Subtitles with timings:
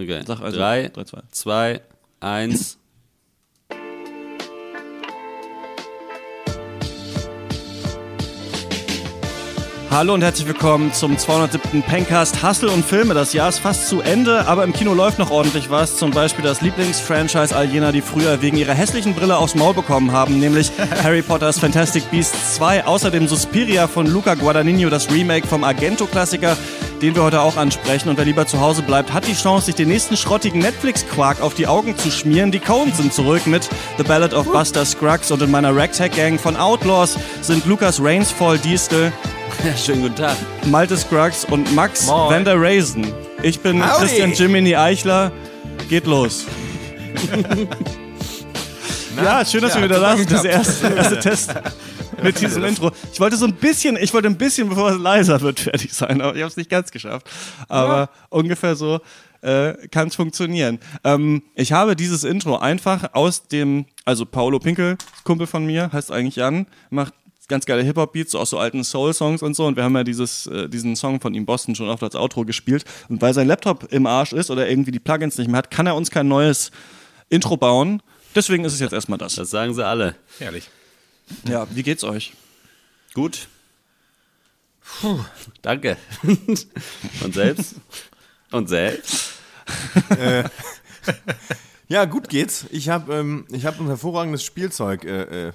[0.00, 0.22] Okay.
[0.26, 1.20] Sag also drei, drei, zwei.
[1.30, 1.80] zwei,
[2.20, 2.78] eins.
[9.90, 11.82] Hallo und herzlich willkommen zum 207.
[11.82, 13.12] Pencast Hustle und Filme.
[13.12, 15.96] Das Jahr ist fast zu Ende, aber im Kino läuft noch ordentlich was.
[15.96, 20.12] Zum Beispiel das Lieblingsfranchise all jener, die früher wegen ihrer hässlichen Brille aufs Maul bekommen
[20.12, 20.70] haben, nämlich
[21.02, 22.86] Harry Potter's Fantastic Beasts 2.
[22.86, 26.56] Außerdem Suspiria von Luca Guadagnino, das Remake vom Argento-Klassiker,
[27.00, 28.08] den wir heute auch ansprechen.
[28.08, 31.54] Und wer lieber zu Hause bleibt, hat die Chance, sich den nächsten schrottigen Netflix-Quark auf
[31.54, 32.50] die Augen zu schmieren.
[32.52, 33.68] Die Coens sind zurück mit
[33.98, 39.12] The Ballad of Buster Scruggs und in meiner Ragtag-Gang von Outlaws sind Lukas Rainsfall Diestel,
[39.64, 40.36] Ja, schönen guten Tag.
[40.66, 42.30] Malte Scruggs und Max Moin.
[42.34, 43.12] Van der Raisin.
[43.42, 44.00] Ich bin Howdy.
[44.06, 45.32] Christian Jiminy Eichler.
[45.88, 46.44] Geht los.
[49.22, 50.30] ja, schön, dass Ja, wir wieder da sind.
[50.30, 51.54] Das erste, erste Test
[52.22, 52.90] mit diesem Intro.
[53.12, 56.20] Ich wollte so ein bisschen, ich wollte ein bisschen, bevor es leiser wird, fertig sein,
[56.20, 57.28] aber ich habe es nicht ganz geschafft.
[57.68, 59.00] Aber ungefähr so
[59.42, 60.78] äh, kann es funktionieren.
[61.04, 66.10] Ähm, ich habe dieses Intro einfach aus dem, also Paolo Pinkel, Kumpel von mir, heißt
[66.12, 67.14] eigentlich Jan, macht
[67.48, 69.66] ganz geile Hip-Hop-Beats, so aus so alten Soul-Songs und so.
[69.66, 72.44] Und wir haben ja dieses, äh, diesen Song von ihm Boston schon oft als Outro
[72.44, 72.84] gespielt.
[73.10, 75.86] Und weil sein Laptop im Arsch ist oder irgendwie die Plugins nicht mehr hat, kann
[75.86, 76.70] er uns kein neues
[77.28, 78.02] Intro bauen.
[78.34, 79.34] Deswegen ist es jetzt erstmal das.
[79.34, 80.14] Das sagen sie alle.
[80.38, 80.70] Herrlich.
[81.44, 82.34] Ja, wie geht's euch?
[83.14, 83.48] Gut.
[85.62, 85.96] Danke.
[86.22, 87.76] Und selbst?
[88.50, 89.34] Und selbst?
[91.90, 92.66] Ja, gut geht's.
[92.70, 95.52] Ich habe ähm, ich hab ein hervorragendes Spielzeug äh, äh,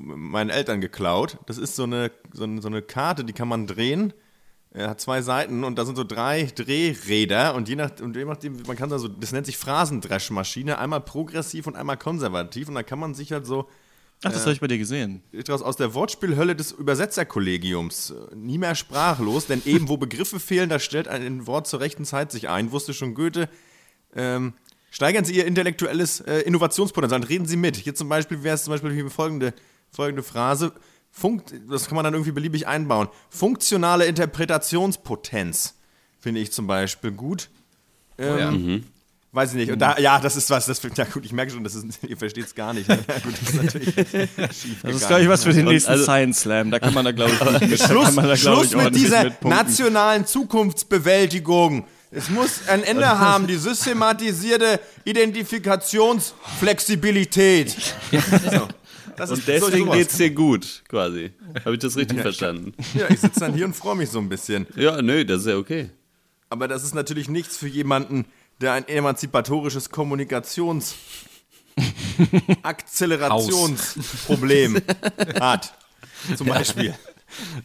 [0.00, 1.36] meinen Eltern geklaut.
[1.44, 4.14] Das ist so eine, so, eine, so eine Karte, die kann man drehen.
[4.70, 8.24] Er hat zwei Seiten und da sind so drei Drehräder und je, nach, und je
[8.24, 12.76] nachdem, man kann da so, das nennt sich Phrasendreschmaschine, einmal progressiv und einmal konservativ und
[12.76, 13.68] da kann man sich halt so
[14.24, 15.22] Ach, das habe ich bei dir gesehen.
[15.32, 18.10] etwas aus der Wortspielhölle des Übersetzerkollegiums.
[18.10, 22.04] Äh, Nie mehr sprachlos, denn eben wo Begriffe fehlen, da stellt ein Wort zur rechten
[22.04, 23.48] Zeit sich ein, wusste schon Goethe.
[24.14, 24.54] Ähm,
[24.90, 27.76] steigern Sie Ihr intellektuelles äh, Innovationspotenzial und reden Sie mit.
[27.76, 29.52] Hier zum Beispiel wäre es zum Beispiel hier folgende,
[29.90, 30.72] folgende Phrase.
[31.10, 33.08] Funkt, das kann man dann irgendwie beliebig einbauen.
[33.30, 35.74] Funktionale Interpretationspotenz
[36.18, 37.50] finde ich zum Beispiel gut.
[38.18, 38.80] Ähm, ja.
[39.34, 39.72] Weiß ich nicht.
[39.72, 42.16] Und da, ja, das ist was, das ja gut, ich merke schon, das ist, ihr
[42.16, 42.88] versteht es gar nicht.
[42.88, 43.92] Ja, gut, das ist natürlich
[44.56, 46.70] schief Das ist, glaube ich, was für den nächsten also- Science Slam.
[46.70, 49.66] Da kann man da, glaube ich, nicht, Schluss, da, glaub Schluss ich, mit dieser mitpunkten.
[49.66, 51.84] nationalen Zukunftsbewältigung.
[52.12, 57.74] Es muss ein Ende haben, die systematisierte Identifikationsflexibilität.
[58.52, 58.68] So.
[59.16, 59.96] Das Und deswegen sowas.
[59.96, 61.32] geht's dir gut, quasi.
[61.64, 62.72] Habe ich das richtig verstanden?
[62.94, 64.66] Ja, ich sitze dann hier und freue mich so ein bisschen.
[64.76, 65.90] Ja, nö, das ist ja okay.
[66.50, 68.26] Aber das ist natürlich nichts für jemanden,
[68.60, 70.94] der ein emanzipatorisches Kommunikations-
[72.62, 74.80] Akzelerationsproblem
[75.40, 75.74] hat.
[76.36, 76.94] Zum Beispiel.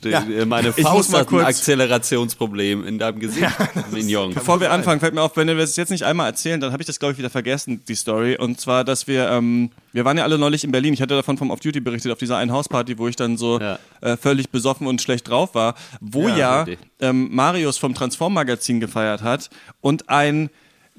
[0.04, 0.24] Die- Ja.
[0.24, 3.46] äh, Meine muss Faust mal hat ein Akzelerationsproblem in deinem Gesicht,
[3.92, 4.34] Mignon.
[4.34, 6.82] Bevor wir anfangen, fällt mir auf, wenn wir das jetzt nicht einmal erzählen, dann habe
[6.82, 8.36] ich das, glaube ich, wieder vergessen, die Story.
[8.36, 10.96] Und zwar, dass wir, ähm, wir waren ja alle neulich in Berlin.
[10.96, 13.78] Ich hatte davon vom Off-Duty berichtet, auf dieser einen Hausparty, wo ich dann so Ja.
[14.02, 19.22] äh, völlig besoffen und schlecht drauf war, wo Ja, ja, ähm, Marius vom Transform-Magazin gefeiert
[19.22, 19.52] hat
[19.82, 20.50] und ein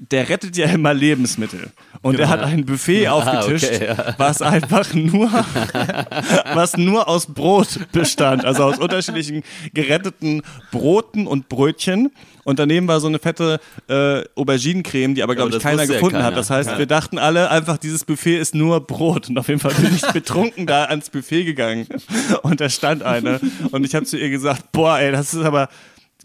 [0.09, 1.69] der rettet ja immer Lebensmittel.
[2.01, 4.15] Und er hat ein Buffet aufgetischt, okay, ja.
[4.17, 5.29] was einfach nur,
[6.55, 8.43] was nur aus Brot bestand.
[8.43, 9.43] Also aus unterschiedlichen
[9.75, 10.41] geretteten
[10.71, 12.11] Broten und Brötchen.
[12.43, 15.93] Und daneben war so eine fette äh, Auberginencreme, die aber, glaube aber ich, keiner wusste
[15.93, 16.23] ja gefunden hat.
[16.23, 16.35] keiner.
[16.35, 19.29] Das heißt, wir dachten alle einfach, dieses Buffet ist nur Brot.
[19.29, 21.85] Und auf jeden Fall bin ich betrunken da ans Buffet gegangen.
[22.41, 23.39] Und da stand eine.
[23.69, 25.69] Und ich habe zu ihr gesagt, boah, ey, das ist aber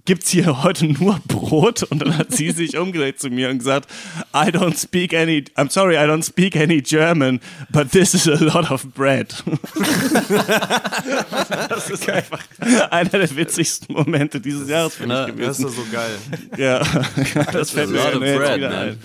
[0.06, 1.83] gibt's hier heute nur Brot?
[1.83, 3.91] Und dann hat sie sich umgedreht zu mir und gesagt,
[4.34, 7.41] I don't speak any, I'm sorry, I don't speak any German,
[7.71, 9.34] but this is a lot of bread.
[11.69, 12.41] das ist einfach
[12.91, 15.62] einer der witzigsten Momente dieses Jahres für mich Ja, Das ist gewesen.
[15.65, 16.16] doch so geil.
[16.56, 18.78] Ja, das fällt mir jetzt bread, wieder man.
[18.89, 18.99] ein.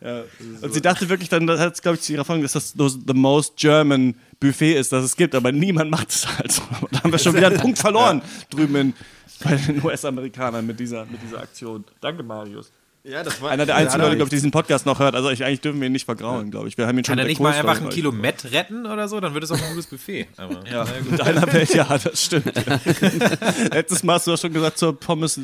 [0.00, 0.22] Ja.
[0.62, 3.14] Und sie dachte wirklich dann, das hat glaube ich zu ihrer Folge, dass das the
[3.14, 6.62] most German Buffet ist, das es gibt, aber niemand macht es halt so.
[6.92, 8.94] Da haben wir schon wieder einen Punkt verloren drüben in,
[9.38, 11.84] bei den US-Amerikanern mit dieser, mit dieser Aktion.
[12.00, 12.70] Danke, Marius.
[13.04, 14.32] Ja, das war Einer der einzigen Leute, nicht.
[14.32, 15.14] die diesen Podcast noch hört.
[15.14, 16.76] Also ich, eigentlich dürfen wir ihn nicht vergrauen, glaube ich.
[16.76, 19.08] Wir haben ihn schon Kann er nicht der mal einfach ein Kilo Met retten oder
[19.08, 19.18] so?
[19.20, 20.26] Dann wird es auch ein gutes Buffet.
[20.36, 22.52] Aber, Ja, in einer Welt, ja, das stimmt.
[23.72, 25.40] Letztes Mal hast du doch schon gesagt, zur Pommes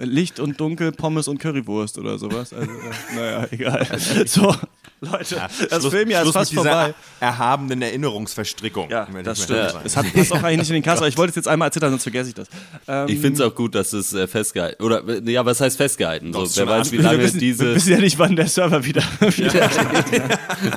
[0.00, 2.52] Licht und Dunkel, Pommes und Currywurst oder sowas.
[2.52, 3.86] Also, äh, naja, egal.
[4.26, 4.54] So,
[5.02, 5.36] Leute,
[5.70, 6.94] das Schluss- Filmjahr ist Schluss fast mit dieser vorbei.
[7.20, 8.90] erhabenen Erinnerungsverstrickung.
[8.90, 9.74] Ja, das stimmt.
[9.84, 11.68] Es hat passt auch eigentlich nicht in den Kasten, aber ich wollte es jetzt einmal
[11.68, 12.48] erzählen, sonst vergesse ich das.
[12.88, 16.32] Ähm, Ich finde es auch gut, dass es äh, festgehalten Oder ja, was heißt festgehalten?
[16.32, 18.46] So, ist wer weiß, wie wir, lange wissen, wir diese, wissen ja nicht, wann der
[18.48, 19.02] Server wieder.
[19.20, 19.70] wieder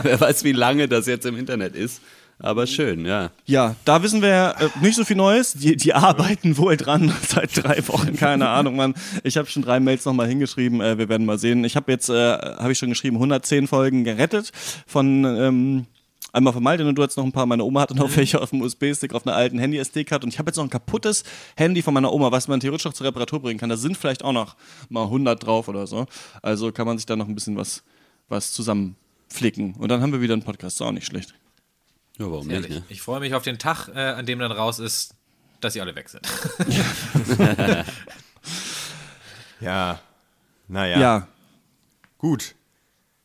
[0.03, 2.01] wer weiß, wie lange das jetzt im Internet ist.
[2.43, 3.31] Aber schön, ja.
[3.45, 5.53] Ja, da wissen wir äh, nicht so viel Neues.
[5.53, 8.95] Die, die arbeiten wohl dran seit drei Wochen, keine Ahnung, Mann.
[9.23, 10.81] Ich habe schon drei Mails nochmal hingeschrieben.
[10.81, 11.63] Äh, wir werden mal sehen.
[11.63, 14.51] Ich habe jetzt, äh, habe ich schon geschrieben, 110 Folgen gerettet
[14.85, 15.85] von ähm,
[16.33, 17.45] einmal von Malte und du hattest noch ein paar.
[17.45, 20.49] Meine Oma hatte noch welche auf dem USB-Stick auf einer alten Handy-SD-Karte und ich habe
[20.49, 21.23] jetzt noch ein kaputtes
[21.55, 23.69] Handy von meiner Oma, was man theoretisch noch zur Reparatur bringen kann.
[23.69, 24.57] Da sind vielleicht auch noch
[24.89, 26.07] mal 100 drauf oder so.
[26.41, 27.83] Also kann man sich da noch ein bisschen was,
[28.27, 29.75] was zusammenflicken.
[29.75, 30.75] Und dann haben wir wieder einen Podcast.
[30.75, 31.33] Ist auch nicht schlecht.
[32.19, 32.69] Ja, warum nicht, Ehrlich.
[32.71, 32.83] ne?
[32.89, 35.15] Ich freue mich auf den Tag, äh, an dem dann raus ist,
[35.61, 36.21] dass sie alle weg sind.
[39.59, 39.99] Ja.
[40.67, 40.99] Naja.
[40.99, 41.27] Ja.
[42.17, 42.55] Gut.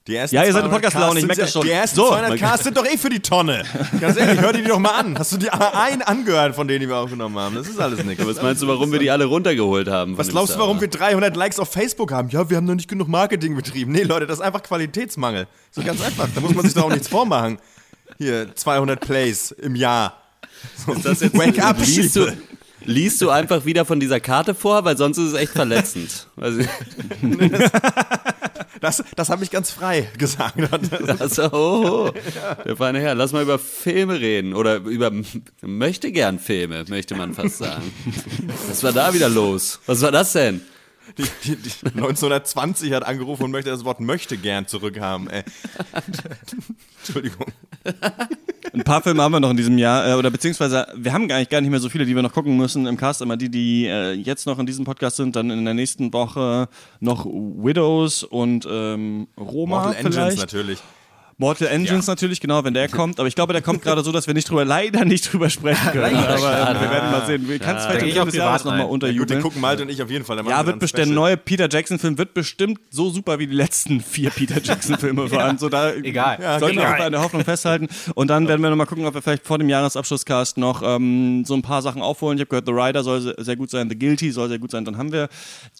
[0.07, 1.67] Die ersten Ja, ihr seid 200 eine Podcast-Laune, ich Casts merke das sind- schon.
[1.67, 3.65] Die ersten So, 200 mein Casts sind doch eh für die Tonne.
[4.01, 5.19] Ganz ehrlich, hör dir die doch mal an.
[5.19, 7.57] Hast du die einen angehört, von denen die wir aufgenommen haben?
[7.57, 8.25] Das ist alles nichts.
[8.25, 10.17] Was meinst du, warum wir die alle runtergeholt haben?
[10.17, 12.29] Was glaubst du, warum wir 300 Likes auf Facebook haben?
[12.31, 13.93] Ja, wir haben noch nicht genug Marketing betrieben.
[13.93, 15.47] Nee, Leute, das ist einfach Qualitätsmangel.
[15.73, 16.29] So ganz einfach.
[16.35, 17.59] Da muss man sich doch auch nichts vormachen.
[18.19, 20.15] Hier, 200 Plays im Jahr.
[20.85, 20.93] So,
[21.35, 22.37] Wake up, liest du,
[22.85, 26.27] liest du einfach wieder von dieser Karte vor, weil sonst ist es echt verletzend.
[26.37, 26.63] Also,
[28.81, 30.57] Das, das habe ich ganz frei gesagt.
[31.21, 32.11] also, oh, oh.
[32.65, 35.11] der feine Herr, lass mal über Filme reden oder über
[35.63, 37.93] möchte gern Filme, möchte man fast sagen.
[38.69, 39.81] Was war da wieder los?
[39.87, 40.61] Was war das denn?
[41.19, 45.29] Die, die, die 1920 hat angerufen und möchte das Wort möchte gern zurückhaben.
[45.29, 45.43] Ey.
[46.99, 47.47] Entschuldigung.
[48.73, 51.49] Ein paar Filme haben wir noch in diesem Jahr, äh, oder beziehungsweise wir haben eigentlich
[51.49, 53.21] gar nicht mehr so viele, die wir noch gucken müssen im Cast.
[53.21, 56.69] Immer die, die äh, jetzt noch in diesem Podcast sind, dann in der nächsten Woche
[57.01, 60.39] noch Widows und ähm, Roma Mortal Engines vielleicht.
[60.39, 60.79] natürlich.
[61.41, 63.21] Mortal Engines natürlich, genau, wenn der kommt.
[63.21, 65.89] Aber ich glaube, der kommt gerade so, dass wir nicht drüber, leider nicht drüber sprechen
[65.93, 66.17] können.
[66.17, 67.49] Aber äh, wir werden mal sehen.
[67.49, 68.87] Wir können es vielleicht am ich Ende des Jahres nochmal rein.
[68.87, 69.43] Ja, gut, den unterjubeln.
[69.43, 70.37] gucken Malte und ich auf jeden Fall.
[70.39, 74.01] Ja, wir wird bestimmt, der neue Peter Jackson-Film wird bestimmt so super wie die letzten
[74.01, 75.59] vier Peter Jackson-Filme waren.
[75.59, 76.39] So da Egal.
[76.43, 76.95] ja, sollten wir genau.
[76.97, 77.87] auf eine Hoffnung festhalten.
[78.15, 81.55] Und dann werden wir nochmal gucken, ob wir vielleicht vor dem Jahresabschlusscast noch ähm, so
[81.55, 82.37] ein paar Sachen aufholen.
[82.39, 84.73] Ich habe gehört, The Rider soll se- sehr gut sein, The Guilty soll sehr gut
[84.73, 84.85] sein.
[84.85, 85.29] Dann haben wir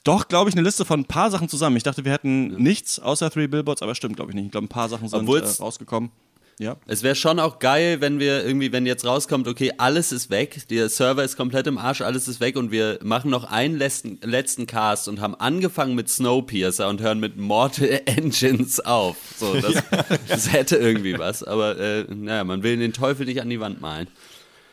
[0.05, 1.77] doch, glaube ich, eine Liste von ein paar Sachen zusammen.
[1.77, 4.47] Ich dachte, wir hätten nichts außer Three Billboards, aber stimmt, glaube ich nicht.
[4.47, 6.11] Ich glaube, ein paar Sachen sind äh, rausgekommen.
[6.59, 6.77] Ja.
[6.89, 10.67] Es wäre schon auch geil, wenn wir irgendwie, wenn jetzt rauskommt, okay, alles ist weg,
[10.69, 14.19] der Server ist komplett im Arsch, alles ist weg und wir machen noch einen letzten,
[14.23, 19.17] letzten Cast und haben angefangen mit Snowpiercer und hören mit Mortal Engines auf.
[19.37, 19.85] So, das,
[20.29, 23.81] das hätte irgendwie was, aber äh, naja, man will den Teufel nicht an die Wand
[23.81, 24.09] malen.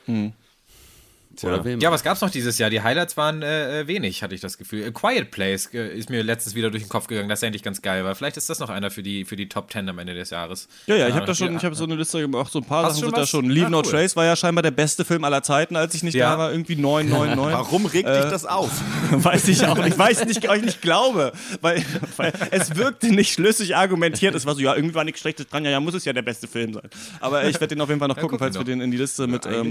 [0.07, 0.44] Oder
[1.43, 1.79] man?
[1.81, 2.69] Ja, was gab's noch dieses Jahr?
[2.69, 4.85] Die Highlights waren äh, äh, wenig, hatte ich das Gefühl.
[4.85, 7.29] A Quiet Place äh, ist mir letztens wieder durch den Kopf gegangen.
[7.29, 9.49] Das ist eigentlich ganz geil, weil vielleicht ist das noch einer für die, für die
[9.49, 10.67] Top 10 am Ende des Jahres.
[10.87, 11.57] Ja, ja, ich Ja, habe da schon, ja.
[11.57, 13.49] ich habe so eine Liste gemacht, so ein paar Hast Sachen sind da schon.
[13.49, 13.83] Leave Ah, No cool.
[13.91, 16.31] Trace war ja scheinbar der beste Film aller Zeiten, als ich nicht Ja.
[16.31, 17.53] da war, irgendwie 999.
[17.59, 18.69] Warum regt dich das auf?
[19.11, 21.31] Weiß ich auch nicht, weiß nicht, euch nicht glaube,
[21.61, 21.83] weil,
[22.17, 24.35] weil es wirkte nicht schlüssig argumentiert.
[24.35, 26.21] Es war so, ja, irgendwie war nichts Schlechtes dran, ja, ja, muss es ja der
[26.21, 26.83] beste Film sein.
[27.19, 28.97] Aber ich werde den auf jeden Fall noch gucken, gucken falls wir den in die
[28.97, 29.67] Liste mit, ähm,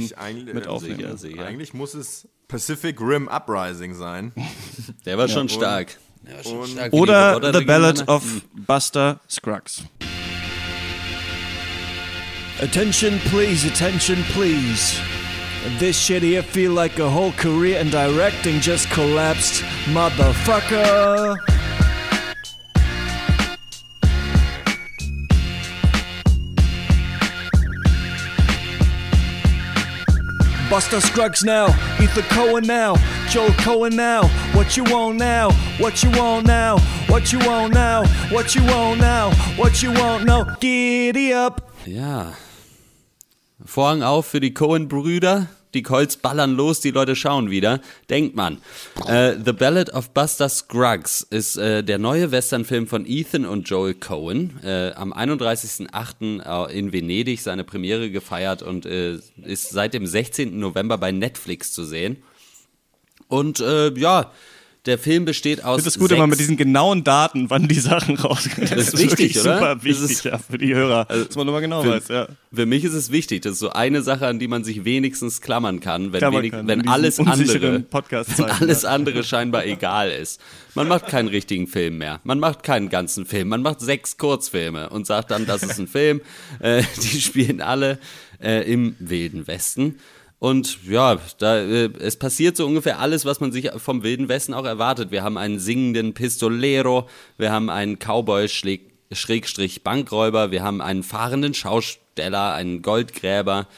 [0.53, 0.97] mit äh, aufnehmen.
[0.99, 1.51] sicher, sicher.
[1.55, 4.33] Eigentlich muss es Pacific Rim Uprising sein.
[5.07, 5.97] Der war schon stark.
[6.23, 9.85] War schon stark Oder The Ballad of Buster Scruggs.
[12.61, 14.99] Attention please, attention please.
[15.79, 19.63] This shit here feel like a whole career in directing just collapsed,
[19.93, 21.37] motherfucker.
[30.75, 31.69] Buster Scruggs now,
[32.03, 32.97] Ethan Cohen now,
[33.29, 34.27] Joel Cohen now.
[34.55, 35.53] What you want now?
[35.79, 36.79] What you want now?
[37.07, 38.05] What you want now?
[38.33, 39.31] What you want now?
[39.57, 40.57] What you want now?
[40.59, 41.71] Giddy up.
[41.87, 42.33] Ja.
[43.65, 45.47] Vorhang auf für die Cohen-Brüder.
[45.75, 47.81] Die Colts ballern los, die Leute schauen wieder.
[48.09, 48.59] Denkt man.
[49.07, 53.95] Äh, The Ballad of Buster Scruggs ist äh, der neue Westernfilm von Ethan und Joel
[53.95, 54.61] Cohen.
[54.63, 56.69] Äh, am 31.08.
[56.69, 60.59] in Venedig seine Premiere gefeiert und äh, ist seit dem 16.
[60.59, 62.23] November bei Netflix zu sehen.
[63.29, 64.31] Und äh, ja,
[64.87, 65.79] der Film besteht aus.
[65.79, 68.69] Ich finde es gut sechs immer mit diesen genauen Daten, wann die Sachen rausgehen.
[68.69, 69.55] Das, ist wichtig, oder?
[69.55, 71.07] super wichtig, ist- ja, für die Hörer.
[71.07, 72.29] dass man immer genau für, weiß, ja.
[72.53, 73.43] für mich ist es wichtig.
[73.43, 76.53] Das ist so eine Sache, an die man sich wenigstens klammern kann, wenn, Klammern wenig,
[76.53, 77.85] kann, wenn alles andere,
[78.37, 80.41] wenn alles andere scheinbar egal ist.
[80.75, 82.21] Man macht keinen richtigen Film mehr.
[82.25, 83.49] Man macht keinen ganzen Film.
[83.49, 86.21] Man macht sechs Kurzfilme und sagt dann, das ist ein Film.
[86.61, 87.99] Äh, die spielen alle
[88.43, 89.99] äh, im Wilden Westen.
[90.45, 94.53] Und ja, da, äh, es passiert so ungefähr alles, was man sich vom Wilden Westen
[94.53, 95.11] auch erwartet.
[95.11, 97.09] Wir haben einen singenden Pistolero,
[97.39, 103.69] wir haben einen Cowboy schläg Schrägstrich Bankräuber, wir haben einen fahrenden Schausteller, einen Goldgräber,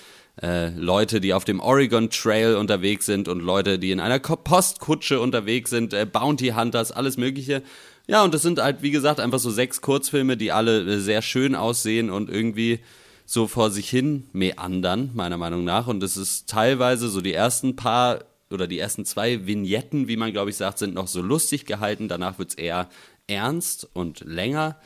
[0.42, 5.20] äh, Leute, die auf dem Oregon Trail unterwegs sind und Leute, die in einer Postkutsche
[5.20, 7.62] unterwegs sind, äh, Bounty Hunters, alles Mögliche.
[8.08, 11.22] Ja, und das sind halt, wie gesagt, einfach so sechs Kurzfilme, die alle äh, sehr
[11.22, 12.80] schön aussehen und irgendwie
[13.26, 15.88] so vor sich hin meandern, meiner Meinung nach.
[15.88, 20.32] Und es ist teilweise so die ersten paar oder die ersten zwei Vignetten, wie man
[20.32, 22.08] glaube ich sagt, sind noch so lustig gehalten.
[22.08, 22.88] Danach wird es eher
[23.26, 24.76] ernst und länger.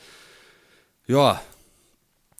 [1.07, 1.41] Ja,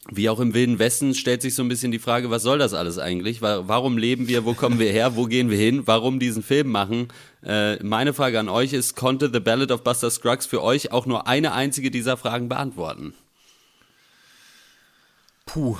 [0.09, 2.73] wie auch im Wilden Westen stellt sich so ein bisschen die Frage, was soll das
[2.73, 3.41] alles eigentlich?
[3.43, 4.45] Warum leben wir?
[4.45, 5.15] Wo kommen wir her?
[5.15, 5.83] Wo gehen wir hin?
[5.85, 7.09] Warum diesen Film machen?
[7.45, 11.05] Äh, meine Frage an euch ist, konnte The Ballad of Buster Scruggs für euch auch
[11.05, 13.13] nur eine einzige dieser Fragen beantworten?
[15.51, 15.77] Puh.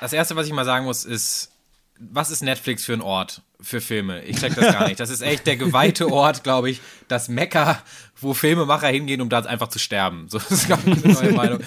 [0.00, 1.50] Das erste, was ich mal sagen muss, ist,
[1.98, 4.22] was ist Netflix für ein Ort für Filme?
[4.24, 5.00] Ich check das gar nicht.
[5.00, 7.82] Das ist echt der geweihte Ort, glaube ich, das Mekka,
[8.20, 10.28] wo Filmemacher hingehen, um da einfach zu sterben.
[10.28, 11.58] So ist, glaube ich, eine neue Meinung.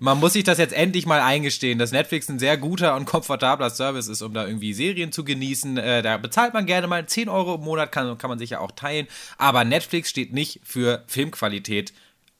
[0.00, 3.70] Man muss sich das jetzt endlich mal eingestehen, dass Netflix ein sehr guter und komfortabler
[3.70, 5.78] Service ist, um da irgendwie Serien zu genießen.
[5.78, 8.60] Äh, da bezahlt man gerne mal 10 Euro im Monat, kann, kann man sich ja
[8.60, 9.08] auch teilen.
[9.38, 11.94] Aber Netflix steht nicht für Filmqualität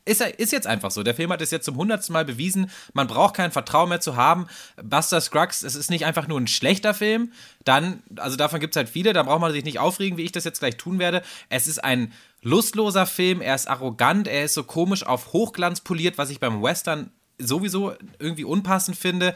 [0.05, 1.03] ist, ist jetzt einfach so.
[1.03, 2.71] Der Film hat es jetzt zum hundertsten Mal bewiesen.
[2.93, 4.47] Man braucht kein Vertrauen mehr zu haben.
[4.83, 7.33] Buster Scruggs, es ist nicht einfach nur ein schlechter Film.
[7.65, 10.33] Dann, also davon gibt es halt viele, da braucht man sich nicht aufregen, wie ich
[10.33, 11.23] das jetzt gleich tun werde.
[11.49, 16.19] Es ist ein lustloser Film, er ist arrogant, er ist so komisch auf Hochglanz poliert,
[16.19, 19.35] was ich beim Western sowieso irgendwie unpassend finde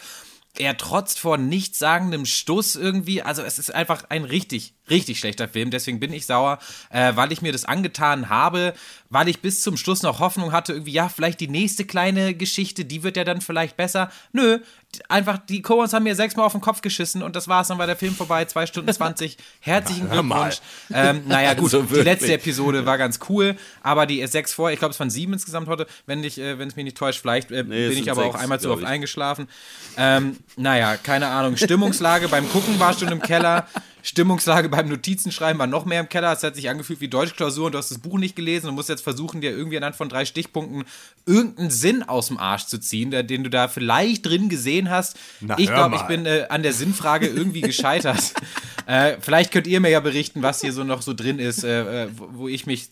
[0.59, 3.23] er trotzt vor nichtssagendem Stuss irgendwie.
[3.23, 5.71] Also es ist einfach ein richtig, richtig schlechter Film.
[5.71, 6.59] Deswegen bin ich sauer,
[6.91, 8.75] äh, weil ich mir das angetan habe,
[9.11, 12.85] weil ich bis zum Schluss noch Hoffnung hatte, irgendwie, ja, vielleicht die nächste kleine Geschichte,
[12.85, 14.11] die wird ja dann vielleicht besser.
[14.33, 14.61] Nö,
[15.09, 17.87] einfach, die Coens haben mir sechsmal auf den Kopf geschissen und das war's, dann war
[17.87, 19.37] der Film vorbei, zwei Stunden zwanzig.
[19.61, 20.61] Herzlichen Glückwunsch.
[20.93, 24.79] Ähm, naja, gut, also die letzte Episode war ganz cool, aber die sechs vor, ich
[24.79, 27.51] glaube, es waren sieben insgesamt heute, wenn, ich, äh, wenn es mich nicht täuscht, vielleicht
[27.51, 29.49] äh, nee, bin ich aber sechs, auch einmal zu oft eingeschlafen.
[29.97, 31.57] Ähm, naja, keine Ahnung.
[31.57, 33.67] Stimmungslage beim Gucken war schon im Keller.
[34.07, 36.33] Stimmungslage beim Notizenschreiben war noch mehr im Keller.
[36.33, 38.89] Es hat sich angefühlt wie Deutschklausur und du hast das Buch nicht gelesen und musst
[38.89, 40.85] jetzt versuchen, dir irgendwie anhand von drei Stichpunkten
[41.27, 45.19] irgendeinen Sinn aus dem Arsch zu ziehen, der, den du da vielleicht drin gesehen hast.
[45.41, 48.33] Na, ich glaube, ich bin äh, an der Sinnfrage irgendwie gescheitert.
[48.87, 52.05] äh, vielleicht könnt ihr mir ja berichten, was hier so noch so drin ist, äh,
[52.05, 52.91] äh wo ich mich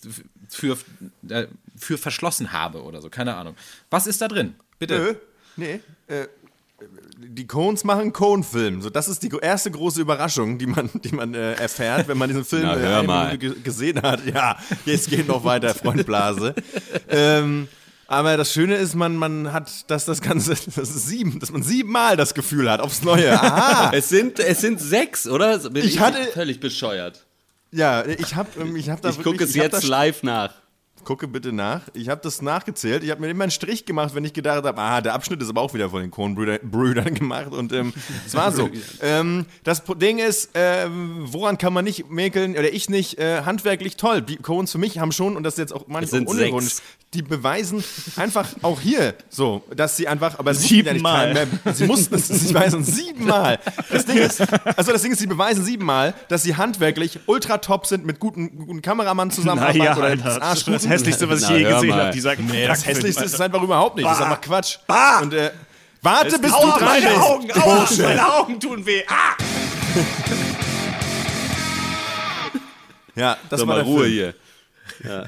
[0.48, 0.76] für,
[1.28, 3.08] äh, für verschlossen habe oder so.
[3.08, 3.54] Keine Ahnung.
[3.88, 4.56] Was ist da drin?
[4.80, 4.98] Bitte.
[4.98, 5.14] Nö,
[5.56, 5.80] nee.
[6.08, 6.26] Äh,
[7.16, 8.82] die Cones machen Cone-Film.
[8.82, 12.28] So, das ist die erste große Überraschung, die man, die man äh, erfährt, wenn man
[12.28, 14.24] diesen Film Na, äh, gesehen hat.
[14.26, 16.54] Ja, jetzt geht noch weiter, Freund Blase.
[17.08, 17.68] ähm,
[18.06, 21.62] aber das Schöne ist, man, man hat, dass das Ganze, das ist sieben, dass man
[21.62, 23.32] siebenmal das Gefühl hat, aufs Neue.
[23.32, 23.90] Aha.
[23.94, 25.58] es sind, es sind sechs, oder?
[25.58, 27.24] Bin ich, ich hatte völlig bescheuert.
[27.70, 30.63] Ja, ich habe, ähm, ich habe da Ich gucke es jetzt live nach
[31.04, 31.82] gucke bitte nach.
[31.94, 33.04] Ich habe das nachgezählt.
[33.04, 35.48] Ich habe mir immer einen Strich gemacht, wenn ich gedacht habe, ah, der Abschnitt ist
[35.48, 37.52] aber auch wieder von den Coen-Brüdern gemacht.
[37.52, 37.92] Und ähm,
[38.26, 38.68] es war so.
[39.02, 43.96] ähm, das Ding ist, äh, woran kann man nicht mäkeln, oder ich nicht, äh, handwerklich
[43.96, 44.22] toll.
[44.22, 46.76] Die Coens für mich haben schon, und das ist jetzt auch manchmal unironisch,
[47.14, 47.82] die beweisen
[48.16, 51.28] einfach auch hier so, dass sie einfach, aber sie siebenmal.
[51.28, 53.58] Ja mehr, sie mussten es, sie beweisen siebenmal.
[53.90, 54.40] Das Ding ist,
[54.76, 58.66] also das Ding ist, sie beweisen siebenmal, dass sie handwerklich ultra top sind, mit guten,
[58.66, 62.10] guten Kameramann zusammenarbeiten naja, oder Alter, das hässlichste, was ich je gesehen habe.
[62.10, 64.04] Dieser nee, das hässlichste ist es einfach überhaupt nicht.
[64.04, 64.10] Bah.
[64.10, 64.78] Das ist einfach Quatsch.
[64.86, 65.20] Bah.
[65.20, 65.50] Und äh,
[66.02, 67.20] warte, bis du dran meine bist.
[67.20, 69.02] Augen, aua, meine Augen tun weh.
[69.06, 69.36] Ah.
[73.14, 74.12] ja, das Doch war mal der Ruhe Film.
[74.12, 74.34] hier.
[75.04, 75.26] Ja.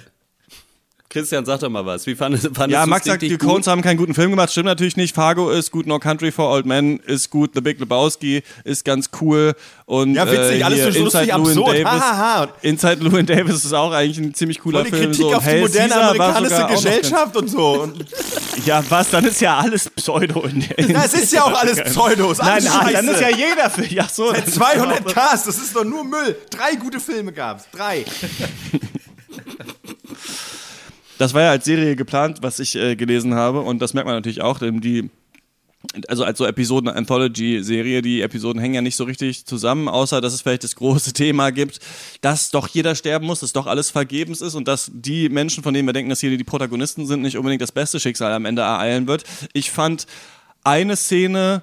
[1.09, 2.07] Christian, sag doch mal was.
[2.07, 4.51] Wie fandest fand Ja, Max sagt, die Coens haben keinen guten Film gemacht.
[4.51, 5.15] Stimmt natürlich nicht.
[5.15, 9.11] Fargo ist gut, No Country for Old Men ist gut, The Big Lebowski ist ganz
[9.21, 9.55] cool.
[9.85, 11.69] Und, ja, witzig, äh, alles so lustig, absurd.
[11.69, 12.49] Davis, ha, ha, ha.
[12.63, 15.11] Inside Llewyn Davis ist auch eigentlich ein ziemlich cooler Voll die Film.
[15.13, 15.35] Kritik so.
[15.35, 17.67] auf die moderne Caesar amerikanische Gesellschaft und so.
[17.87, 18.05] Und
[18.65, 19.11] ja, was?
[19.11, 20.43] Dann ist ja alles Pseudo.
[20.45, 22.33] In der, das ist ja auch alles Pseudo.
[22.33, 23.89] Ist nein, nein, dann ist ja jeder Film.
[23.91, 24.33] Ja, so.
[24.33, 26.37] Seit 200 Cast, das ist doch nur Müll.
[26.51, 27.65] Drei gute Filme gab's.
[27.71, 28.05] Drei.
[31.19, 33.61] Das war ja als Serie geplant, was ich äh, gelesen habe.
[33.61, 35.11] Und das merkt man natürlich auch, denn die
[36.09, 40.43] also als so Episoden-Anthology-Serie, die Episoden hängen ja nicht so richtig zusammen, außer dass es
[40.43, 41.81] vielleicht das große Thema gibt,
[42.21, 45.75] dass doch jeder sterben muss, dass doch alles vergebens ist und dass die Menschen, von
[45.75, 48.63] denen wir denken, dass hier die Protagonisten sind, nicht unbedingt das beste Schicksal am Ende
[48.63, 49.25] ereilen wird.
[49.53, 50.07] Ich fand
[50.65, 51.63] eine Szene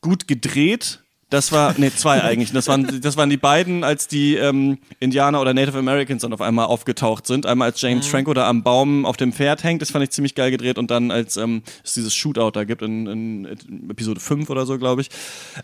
[0.00, 2.52] gut gedreht, das war, nee, zwei eigentlich.
[2.52, 6.40] Das waren, das waren die beiden, als die ähm, Indianer oder Native Americans dann auf
[6.40, 7.44] einmal aufgetaucht sind.
[7.44, 8.10] Einmal als James mhm.
[8.10, 10.78] Franco da am Baum auf dem Pferd hängt, das fand ich ziemlich geil gedreht.
[10.78, 14.78] Und dann als ähm, es dieses Shootout da gibt in, in Episode 5 oder so,
[14.78, 15.10] glaube ich.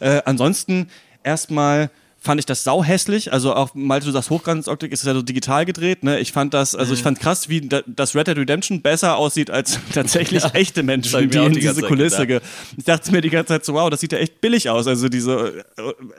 [0.01, 0.89] Äh, ansonsten
[1.23, 1.91] erstmal
[2.25, 3.33] fand ich das sau hässlich.
[3.33, 6.03] Also auch mal du sagst Hochglanzoptik ist ja so digital gedreht.
[6.03, 6.19] Ne?
[6.21, 7.05] Ich fand das, also ich mhm.
[7.05, 11.31] fand krass, wie da, das Red Dead Redemption besser aussieht als tatsächlich ja, echte Menschen,
[11.31, 12.27] die in die diese Kulisse.
[12.27, 12.49] Gedacht.
[12.79, 14.87] Ich dachte mir die ganze Zeit so, wow, das sieht ja echt billig aus.
[14.87, 15.67] Also diese,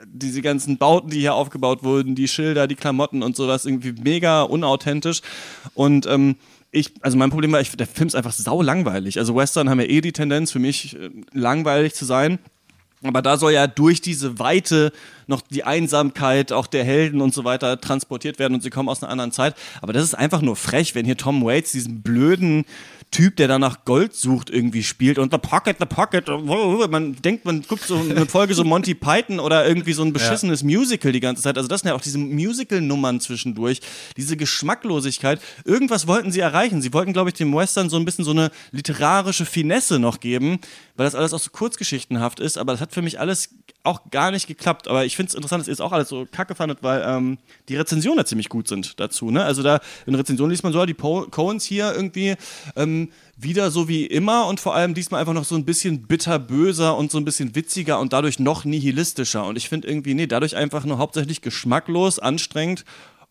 [0.06, 4.42] diese ganzen Bauten, die hier aufgebaut wurden, die Schilder, die Klamotten und sowas, irgendwie mega
[4.42, 5.22] unauthentisch.
[5.74, 6.36] Und ähm,
[6.70, 9.18] ich, also mein Problem war, ich, der Film ist einfach sau langweilig.
[9.18, 12.38] Also Western haben ja eh die Tendenz für mich äh, langweilig zu sein.
[13.02, 14.92] Aber da soll ja durch diese Weite
[15.26, 19.02] noch die Einsamkeit auch der Helden und so weiter transportiert werden und sie kommen aus
[19.02, 19.54] einer anderen Zeit.
[19.82, 22.64] Aber das ist einfach nur frech, wenn hier Tom Waits diesen blöden
[23.12, 26.28] Typ, der da nach Gold sucht, irgendwie spielt und The Pocket, The Pocket.
[26.28, 30.62] Man denkt, man guckt so eine Folge so Monty Python oder irgendwie so ein beschissenes
[30.62, 30.66] ja.
[30.66, 31.56] Musical die ganze Zeit.
[31.56, 33.80] Also das sind ja auch diese Musical-Nummern zwischendurch,
[34.16, 35.40] diese Geschmacklosigkeit.
[35.64, 36.82] Irgendwas wollten sie erreichen.
[36.82, 40.58] Sie wollten, glaube ich, dem Western so ein bisschen so eine literarische Finesse noch geben,
[40.96, 42.58] weil das alles auch so kurzgeschichtenhaft ist.
[42.58, 43.50] Aber das hat für mich alles
[43.82, 44.88] auch gar nicht geklappt.
[44.88, 47.38] Aber ich finde es interessant, dass ihr es auch alles so kacke fandet, weil ähm,
[47.68, 49.30] die Rezensionen ja ziemlich gut sind dazu.
[49.30, 49.44] Ne?
[49.44, 52.34] Also da in Rezensionen liest man so, die po Coens hier irgendwie
[52.76, 56.96] ähm, wieder so wie immer und vor allem diesmal einfach noch so ein bisschen bitterböser
[56.96, 59.44] und so ein bisschen witziger und dadurch noch nihilistischer.
[59.44, 62.84] Und ich finde irgendwie, nee, dadurch einfach nur hauptsächlich geschmacklos, anstrengend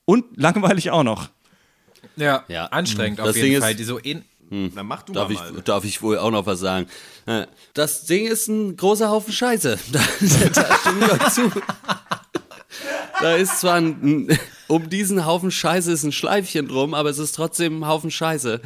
[0.05, 1.29] und langweilig auch noch.
[2.15, 2.67] Ja, ja.
[2.67, 3.25] anstrengend mhm.
[3.25, 3.75] auf jeden Fall.
[3.75, 4.72] Die so in hm.
[4.75, 5.54] Na, mach du darf mal.
[5.56, 6.88] Ich, darf ich wohl auch noch was sagen?
[7.25, 9.80] Äh, das Ding ist ein großer Haufen Scheiße.
[9.92, 10.00] Da,
[10.54, 11.52] da stimme ich euch zu.
[13.22, 14.38] Da ist zwar ein,
[14.68, 18.62] um diesen Haufen Scheiße ist ein Schleifchen drum, aber es ist trotzdem ein Haufen Scheiße.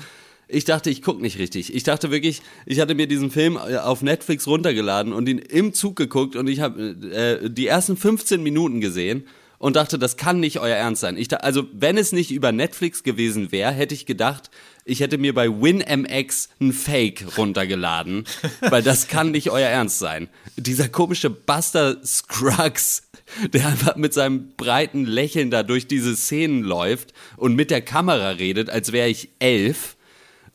[0.48, 1.74] Ich dachte, ich gucke nicht richtig.
[1.76, 5.74] Ich dachte wirklich, ich hatte mir diesen Film äh, auf Netflix runtergeladen und ihn im
[5.74, 6.82] Zug geguckt und ich habe
[7.14, 9.28] äh, die ersten 15 Minuten gesehen
[9.60, 11.18] und dachte, das kann nicht euer Ernst sein.
[11.18, 14.50] Ich, also, wenn es nicht über Netflix gewesen wäre, hätte ich gedacht,
[14.86, 18.24] ich hätte mir bei WinMX ein Fake runtergeladen,
[18.62, 20.30] weil das kann nicht euer Ernst sein.
[20.56, 23.04] Dieser komische Buster Scruggs,
[23.54, 28.32] der einfach mit seinem breiten Lächeln da durch diese Szenen läuft und mit der Kamera
[28.32, 29.98] redet, als wäre ich elf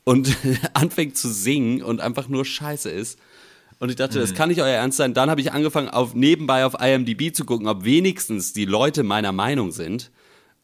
[0.05, 0.35] und
[0.73, 3.19] anfängt zu singen und einfach nur scheiße ist.
[3.79, 4.37] Und ich dachte, das hm.
[4.37, 5.15] kann nicht euer Ernst sein.
[5.15, 9.33] Dann habe ich angefangen, auf, nebenbei auf IMDb zu gucken, ob wenigstens die Leute meiner
[9.33, 10.11] Meinung sind.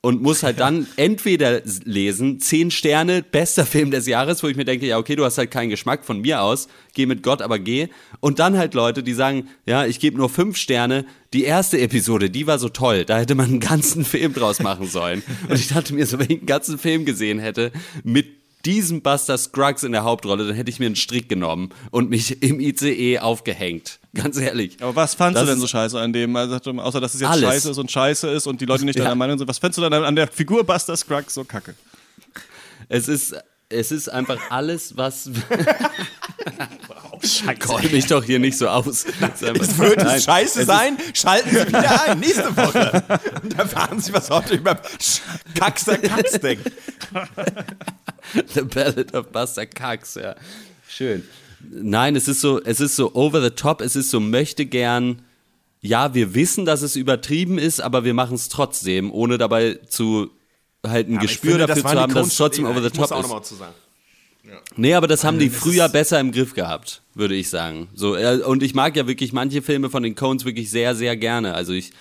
[0.02, 4.64] Und muss halt dann entweder lesen, zehn Sterne, bester Film des Jahres, wo ich mir
[4.64, 7.58] denke, ja, okay, du hast halt keinen Geschmack von mir aus, geh mit Gott, aber
[7.58, 7.88] geh.
[8.20, 11.04] Und dann halt Leute, die sagen, ja, ich gebe nur fünf Sterne.
[11.34, 14.86] Die erste Episode, die war so toll, da hätte man einen ganzen Film draus machen
[14.86, 15.22] sollen.
[15.50, 17.70] Und ich dachte mir so, wenn ich einen ganzen Film gesehen hätte,
[18.02, 22.10] mit diesem Buster Scruggs in der Hauptrolle, dann hätte ich mir einen Strick genommen und
[22.10, 24.00] mich im ICE aufgehängt.
[24.14, 24.76] Ganz ehrlich.
[24.80, 26.34] Aber was fandst das du denn so scheiße an dem?
[26.34, 27.48] Also, außer, dass es jetzt alles.
[27.48, 29.14] scheiße ist und scheiße ist und die Leute nicht deiner ja.
[29.14, 29.48] Meinung sind.
[29.48, 31.74] Was fandst du dann an der Figur Buster Scruggs so kacke?
[32.88, 33.34] Es ist,
[33.68, 35.30] es ist einfach alles, was.
[37.22, 37.58] Scheiße.
[37.58, 39.04] Call mich doch hier nicht so aus.
[39.04, 43.02] Es wird es scheiße sein, schalten Sie wieder ein, nächste Woche.
[43.42, 44.80] Und dann fahren Sie, was heute über
[45.54, 45.84] Kax
[46.42, 46.72] denkt.
[48.54, 50.34] The Ballad of Buster Kax, ja.
[50.88, 51.24] Schön.
[51.70, 55.22] Nein, es ist so, es ist so over the top, es ist so möchte gern.
[55.82, 60.30] Ja, wir wissen, dass es übertrieben ist, aber wir machen es trotzdem, ohne dabei zu
[60.86, 63.60] halt ein ja, Gespür finde, dafür zu haben, dass es trotzdem over the top ist.
[64.42, 64.58] Ja.
[64.76, 67.88] Nee, aber das haben die früher besser im Griff gehabt, würde ich sagen.
[67.94, 71.54] So, und ich mag ja wirklich manche Filme von den Coens wirklich sehr, sehr gerne.
[71.54, 71.92] Also ich,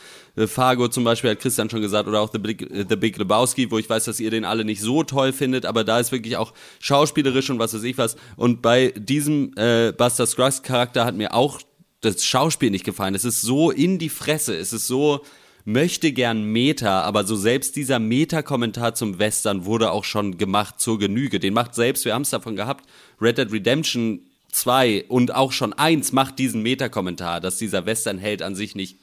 [0.47, 3.71] Fargo zum Beispiel hat Christian schon gesagt, oder auch The Big, äh, The Big Lebowski,
[3.71, 6.37] wo ich weiß, dass ihr den alle nicht so toll findet, aber da ist wirklich
[6.37, 8.15] auch schauspielerisch und was weiß ich was.
[8.35, 11.59] Und bei diesem äh, Buster Scruggs Charakter hat mir auch
[12.01, 13.15] das Schauspiel nicht gefallen.
[13.15, 15.21] Es ist so in die Fresse, es ist so
[15.65, 20.97] möchte gern Meta, aber so selbst dieser Meta-Kommentar zum Western wurde auch schon gemacht zur
[20.97, 21.39] Genüge.
[21.39, 22.85] Den macht selbst, wir haben es davon gehabt,
[23.21, 24.21] Red Dead Redemption
[24.51, 28.97] 2 und auch schon 1 macht diesen Meta-Kommentar, dass dieser Western-Held an sich nicht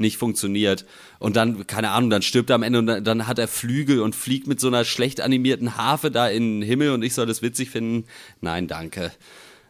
[0.00, 0.84] nicht funktioniert.
[1.18, 4.00] Und dann, keine Ahnung, dann stirbt er am Ende und dann, dann, hat er Flügel
[4.00, 7.26] und fliegt mit so einer schlecht animierten Harfe da in den Himmel und ich soll
[7.26, 8.06] das witzig finden.
[8.40, 9.12] Nein, danke.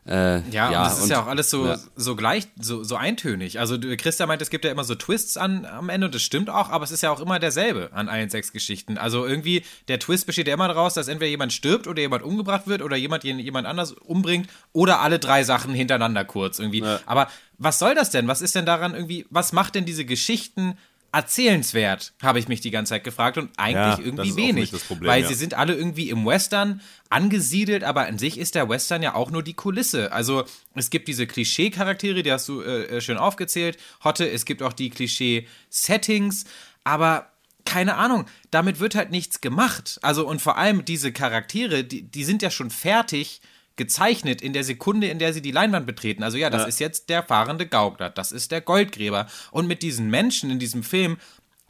[0.07, 1.79] Äh, ja, ja, und das ist und, ja auch alles so, ja.
[1.95, 3.61] so gleich, so, so eintönig.
[3.61, 6.49] Also Christa meint, es gibt ja immer so Twists an, am Ende und das stimmt
[6.49, 8.97] auch, aber es ist ja auch immer derselbe an allen sechs Geschichten.
[8.97, 12.67] Also irgendwie, der Twist besteht ja immer daraus, dass entweder jemand stirbt oder jemand umgebracht
[12.67, 16.81] wird oder jemand jemand anders umbringt oder alle drei Sachen hintereinander kurz irgendwie.
[16.81, 17.01] Ja.
[17.05, 17.29] Aber
[17.61, 18.27] was soll das denn?
[18.27, 20.77] Was ist denn daran irgendwie, was macht denn diese Geschichten
[21.13, 25.23] erzählenswert, habe ich mich die ganze Zeit gefragt und eigentlich ja, irgendwie wenig, Problem, weil
[25.23, 25.29] ja.
[25.29, 29.31] sie sind alle irgendwie im Western angesiedelt, aber an sich ist der Western ja auch
[29.31, 30.13] nur die Kulisse.
[30.13, 30.45] Also
[30.75, 34.73] es gibt diese Klischee-Charaktere, die hast du äh, äh, schön aufgezählt, Hotte, es gibt auch
[34.73, 36.45] die Klischee-Settings,
[36.85, 37.31] aber
[37.65, 39.99] keine Ahnung, damit wird halt nichts gemacht.
[40.03, 43.41] Also und vor allem diese Charaktere, die, die sind ja schon fertig
[43.81, 46.23] gezeichnet in der Sekunde, in der sie die Leinwand betreten.
[46.23, 46.69] Also ja, das ja.
[46.69, 49.27] ist jetzt der fahrende Gaukler, das ist der Goldgräber.
[49.53, 51.17] Und mit diesen Menschen in diesem Film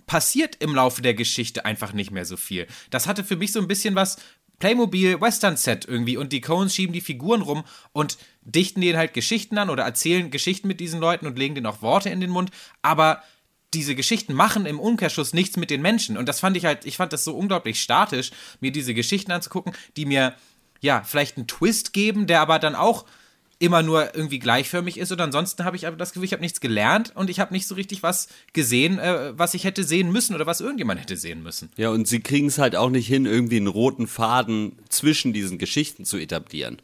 [0.07, 2.67] passiert im Laufe der Geschichte einfach nicht mehr so viel.
[2.91, 4.17] Das hatte für mich so ein bisschen was
[4.59, 9.15] Playmobil Western Set irgendwie und die Coens schieben die Figuren rum und dichten denen halt
[9.15, 12.31] Geschichten an oder erzählen Geschichten mit diesen Leuten und legen denen auch Worte in den
[12.31, 12.51] Mund,
[12.83, 13.23] aber
[13.73, 16.97] diese Geschichten machen im Umkehrschluss nichts mit den Menschen und das fand ich halt, ich
[16.97, 20.35] fand das so unglaublich statisch, mir diese Geschichten anzugucken, die mir
[20.81, 23.05] ja, vielleicht einen Twist geben, der aber dann auch
[23.63, 26.61] immer nur irgendwie gleichförmig ist und ansonsten habe ich aber das Gefühl, ich habe nichts
[26.61, 30.35] gelernt und ich habe nicht so richtig was gesehen, äh, was ich hätte sehen müssen
[30.35, 31.69] oder was irgendjemand hätte sehen müssen.
[31.77, 35.59] Ja, und sie kriegen es halt auch nicht hin, irgendwie einen roten Faden zwischen diesen
[35.59, 36.81] Geschichten zu etablieren.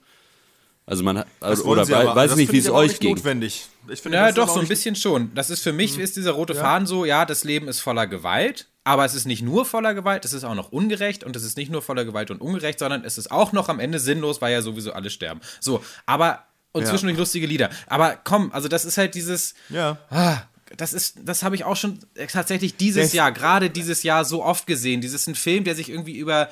[0.85, 3.15] Also man hat, Das oder wei- aber- weiß nicht, wie es euch ging.
[3.15, 3.67] Notwendig.
[3.89, 5.35] Ich finde, Ja, doch, so ein bisschen schon.
[5.35, 8.67] Das ist für mich, ist dieser rote Faden so, ja, das Leben ist voller Gewalt,
[8.87, 11.57] aber es ist nicht nur voller Gewalt, es ist auch noch ungerecht und es ist
[11.57, 14.53] nicht nur voller Gewalt und ungerecht, sondern es ist auch noch am Ende sinnlos, weil
[14.53, 15.40] ja sowieso alle sterben.
[15.59, 16.90] So, aber, und Ja.
[16.90, 17.68] zwischendurch lustige Lieder.
[17.88, 19.99] Aber komm, also das ist halt dieses, Ja.
[20.09, 20.38] Ah,
[20.77, 21.99] das ist, das habe ich auch schon
[22.33, 25.01] tatsächlich dieses Jahr, gerade dieses Jahr so oft gesehen.
[25.01, 26.49] Dieses ist ein Film, der sich irgendwie über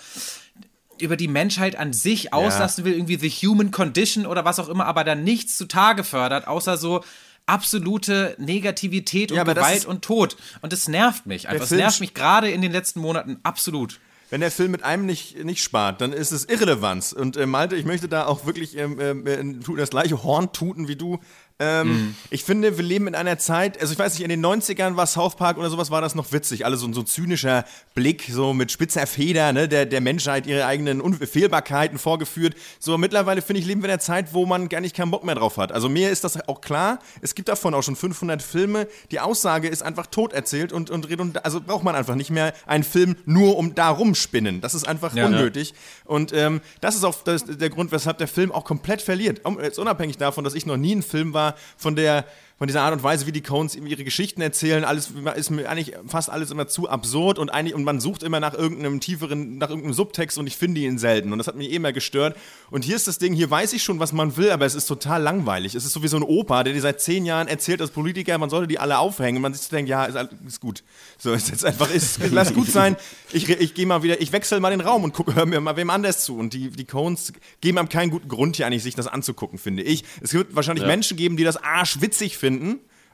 [0.98, 4.86] über die Menschheit an sich auslassen will, irgendwie the human condition oder was auch immer,
[4.86, 7.02] aber dann nichts zutage fördert, außer so
[7.46, 10.36] absolute Negativität und Ja, das Gewalt ist- und Tod.
[10.62, 11.62] Und das nervt mich einfach.
[11.64, 14.00] Es Film nervt mich gerade in den letzten Monaten absolut.
[14.30, 17.12] Wenn der Film mit einem nicht, nicht spart, dann ist es Irrelevanz.
[17.12, 20.88] Und äh, Malte, ich möchte da auch wirklich ähm, ähm, äh, das gleiche Horn tuten
[20.88, 21.20] wie du.
[21.60, 22.14] Ähm, Mhm.
[22.30, 25.06] Ich finde, wir leben in einer Zeit, also ich weiß nicht, in den 90ern war
[25.06, 26.64] South Park oder sowas, war das noch witzig.
[26.66, 27.64] Alles so ein so zynischer
[27.94, 32.54] Blick, so mit spitzer Feder, ne, der, der Menschheit ihre eigenen Unfehlbarkeiten vorgeführt.
[32.80, 35.22] So mittlerweile, finde ich, leben wir in einer Zeit, wo man gar nicht keinen Bock
[35.22, 35.70] mehr drauf hat.
[35.70, 38.88] Also mir ist das auch klar, es gibt davon auch schon 500 Filme.
[39.12, 42.52] Die Aussage ist einfach tot erzählt und, und redund- also braucht man einfach nicht mehr
[42.66, 44.60] einen Film nur um da rumspinnen.
[44.60, 45.26] Das ist einfach Ja.
[45.26, 45.72] unnötig.
[46.04, 49.44] Und ähm, das ist auch das, der Grund, weshalb der Film auch komplett verliert.
[49.44, 51.43] Um, Jetzt unabhängig davon, dass ich noch nie ein Film war,
[51.76, 52.24] von der
[52.56, 55.96] von dieser Art und Weise, wie die Coens ihre Geschichten erzählen, alles ist mir eigentlich
[56.06, 59.70] fast alles immer zu absurd und eigentlich und man sucht immer nach irgendeinem tieferen, nach
[59.70, 62.36] irgendeinem Subtext und ich finde ihn selten und das hat mich eh immer gestört.
[62.70, 64.86] Und hier ist das Ding, hier weiß ich schon, was man will, aber es ist
[64.86, 65.74] total langweilig.
[65.74, 68.38] Es ist so wie so ein Opa, der dir seit zehn Jahren erzählt als Politiker,
[68.38, 70.84] man sollte die alle aufhängen und man sich denkt, ja, ist, ist gut.
[71.18, 72.96] So ist jetzt einfach, ist, lass gut sein.
[73.32, 75.76] Ich, ich gehe mal wieder, ich wechsle mal den Raum und gucke, hör mir mal
[75.76, 76.36] wem anders zu.
[76.36, 79.82] Und die, die Coens geben einem keinen guten Grund hier eigentlich, sich das anzugucken, finde
[79.82, 80.04] ich.
[80.20, 82.43] Es wird wahrscheinlich Menschen geben, die das arschwitzig finden,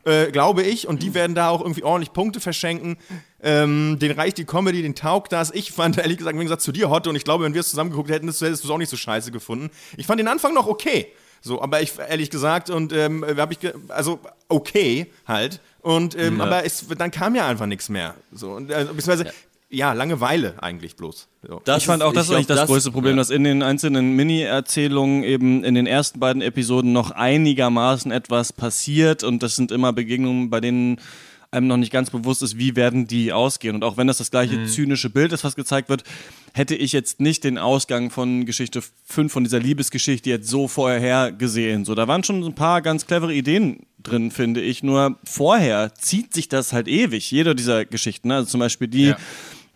[0.05, 2.97] äh, glaube ich, und die werden da auch irgendwie ordentlich Punkte verschenken.
[3.43, 5.51] Ähm, den reicht die Comedy, den taugt das.
[5.53, 7.71] Ich fand ehrlich gesagt, im Gegensatz zu dir, Hotte, und ich glaube, wenn wir es
[7.71, 9.71] zusammengeguckt hätten, hättest du es auch nicht so scheiße gefunden.
[9.97, 11.09] Ich fand den Anfang noch okay.
[11.43, 15.61] So, aber ich, ehrlich gesagt, und ähm, habe ich, also okay halt.
[15.81, 18.15] Und, ähm, aber es, dann kam ja einfach nichts mehr.
[18.31, 19.31] So, und, äh, beziehungsweise, ja.
[19.71, 21.29] Langeweile eigentlich bloß.
[21.47, 21.63] So.
[21.65, 23.19] Das ich fand auch, das ist eigentlich das, größte Problem, ja.
[23.19, 29.23] dass in den einzelnen Mini-Erzählungen eben in den ersten beiden Episoden noch einigermaßen etwas passiert
[29.23, 31.01] und das sind immer Begegnungen, bei denen
[31.53, 33.75] einem noch nicht ganz bewusst ist, wie werden die ausgehen.
[33.75, 36.05] Und auch wenn das das gleiche zynische Bild ist, was gezeigt wird,
[36.55, 41.33] hätte ich jetzt nicht den Ausgang von Geschichte 5, von dieser Liebesgeschichte jetzt so vorher
[41.33, 41.85] gesehen.
[41.85, 44.83] So, da waren schon ein paar ganz clevere Ideen drin, finde ich.
[44.83, 48.31] Nur vorher zieht sich das halt ewig, jede dieser Geschichten.
[48.31, 49.17] Also zum Beispiel die, Ja.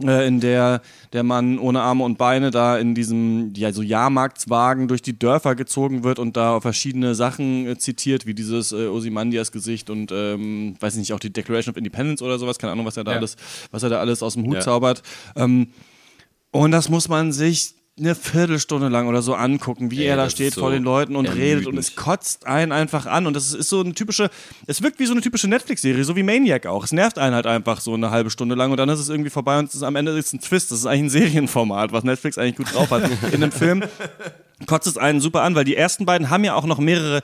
[0.03, 4.89] Äh, in der der Mann ohne Arme und Beine da in diesem ja, so Jahrmarktswagen
[4.89, 9.53] durch die Dörfer gezogen wird und da verschiedene Sachen äh, zitiert, wie dieses äh, Ozymandias
[9.53, 12.87] Gesicht und ähm, weiß ich nicht, auch die Declaration of Independence oder sowas, keine Ahnung,
[12.87, 13.19] was er da Ja.
[13.19, 13.37] alles,
[13.71, 14.61] was er da alles aus dem Hut Ja.
[14.61, 15.03] zaubert.
[15.37, 15.69] Ähm,
[16.51, 20.29] und das muss man sich eine Viertelstunde lang oder so angucken, wie Ey, er da
[20.29, 21.79] steht ist vor so den Leuten und redet und ermüdend.
[21.79, 24.31] es kotzt einen einfach an und das ist so eine typische,
[24.67, 26.83] es wirkt wie so eine typische Netflix-Serie, so wie Maniac auch.
[26.83, 29.31] Es nervt einen halt einfach so eine halbe Stunde lang und dann ist es irgendwie
[29.31, 30.73] vorbei und es ist, am Ende ist ein Twist.
[30.73, 33.09] Das ist eigentlich ein Serienformat, was Netflix eigentlich gut drauf hat.
[33.33, 33.85] In einem Film
[34.67, 37.23] kotzt es einen super an, weil die ersten beiden haben ja auch noch mehrere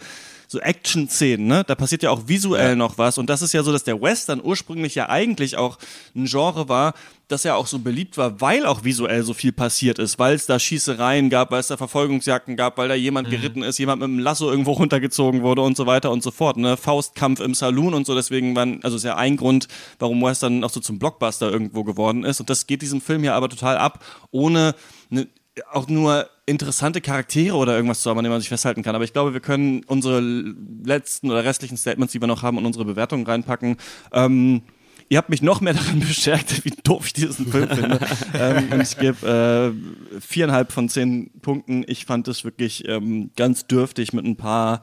[0.50, 1.62] so Action-Szenen, ne?
[1.64, 3.18] Da passiert ja auch visuell noch was.
[3.18, 5.78] Und das ist ja so, dass der Western ursprünglich ja eigentlich auch
[6.16, 6.94] ein Genre war,
[7.28, 10.46] das ja auch so beliebt war, weil auch visuell so viel passiert ist, weil es
[10.46, 14.08] da Schießereien gab, weil es da Verfolgungsjagden gab, weil da jemand geritten ist, jemand mit
[14.08, 16.56] einem Lasso irgendwo runtergezogen wurde und so weiter und so fort.
[16.56, 16.76] Ne?
[16.76, 19.68] Faustkampf im Saloon und so, deswegen waren, also ist ja ein Grund,
[20.00, 22.40] warum Western auch so zum Blockbuster irgendwo geworden ist.
[22.40, 24.74] Und das geht diesem Film ja aber total ab, ohne
[25.12, 25.28] eine
[25.70, 28.94] auch nur interessante Charaktere oder irgendwas zu haben, an dem man sich festhalten kann.
[28.94, 32.66] Aber ich glaube, wir können unsere letzten oder restlichen Statements, die wir noch haben, in
[32.66, 33.76] unsere Bewertung reinpacken.
[34.12, 34.62] Ähm,
[35.08, 38.00] ihr habt mich noch mehr daran bestärkt, wie doof ich diesen Film finde.
[38.34, 41.84] ähm, und ich gebe äh, viereinhalb von zehn Punkten.
[41.86, 44.82] Ich fand es wirklich ähm, ganz dürftig mit ein paar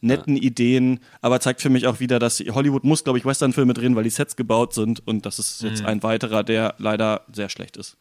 [0.00, 3.96] netten Ideen, aber zeigt für mich auch wieder, dass Hollywood muss, glaube ich, Westernfilme drehen,
[3.96, 7.76] weil die Sets gebaut sind und das ist jetzt ein weiterer, der leider sehr schlecht
[7.76, 7.96] ist.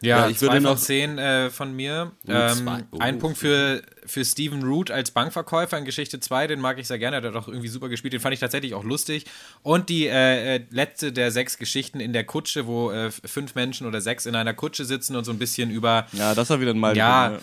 [0.00, 2.12] Ja, Ja, ich würde zwei noch- von zehn äh, von mir.
[2.28, 2.68] Ähm.
[2.92, 2.98] Oh.
[2.98, 6.98] Ein Punkt für, für Steven Root als Bankverkäufer in Geschichte 2, den mag ich sehr
[6.98, 9.24] gerne, der hat auch irgendwie super gespielt, den fand ich tatsächlich auch lustig.
[9.62, 13.86] Und die äh, äh, letzte der sechs Geschichten in der Kutsche, wo äh, fünf Menschen
[13.86, 16.70] oder sechs in einer Kutsche sitzen und so ein bisschen über Ja, das war wieder
[16.72, 16.96] ein Mal.
[16.96, 17.38] ja,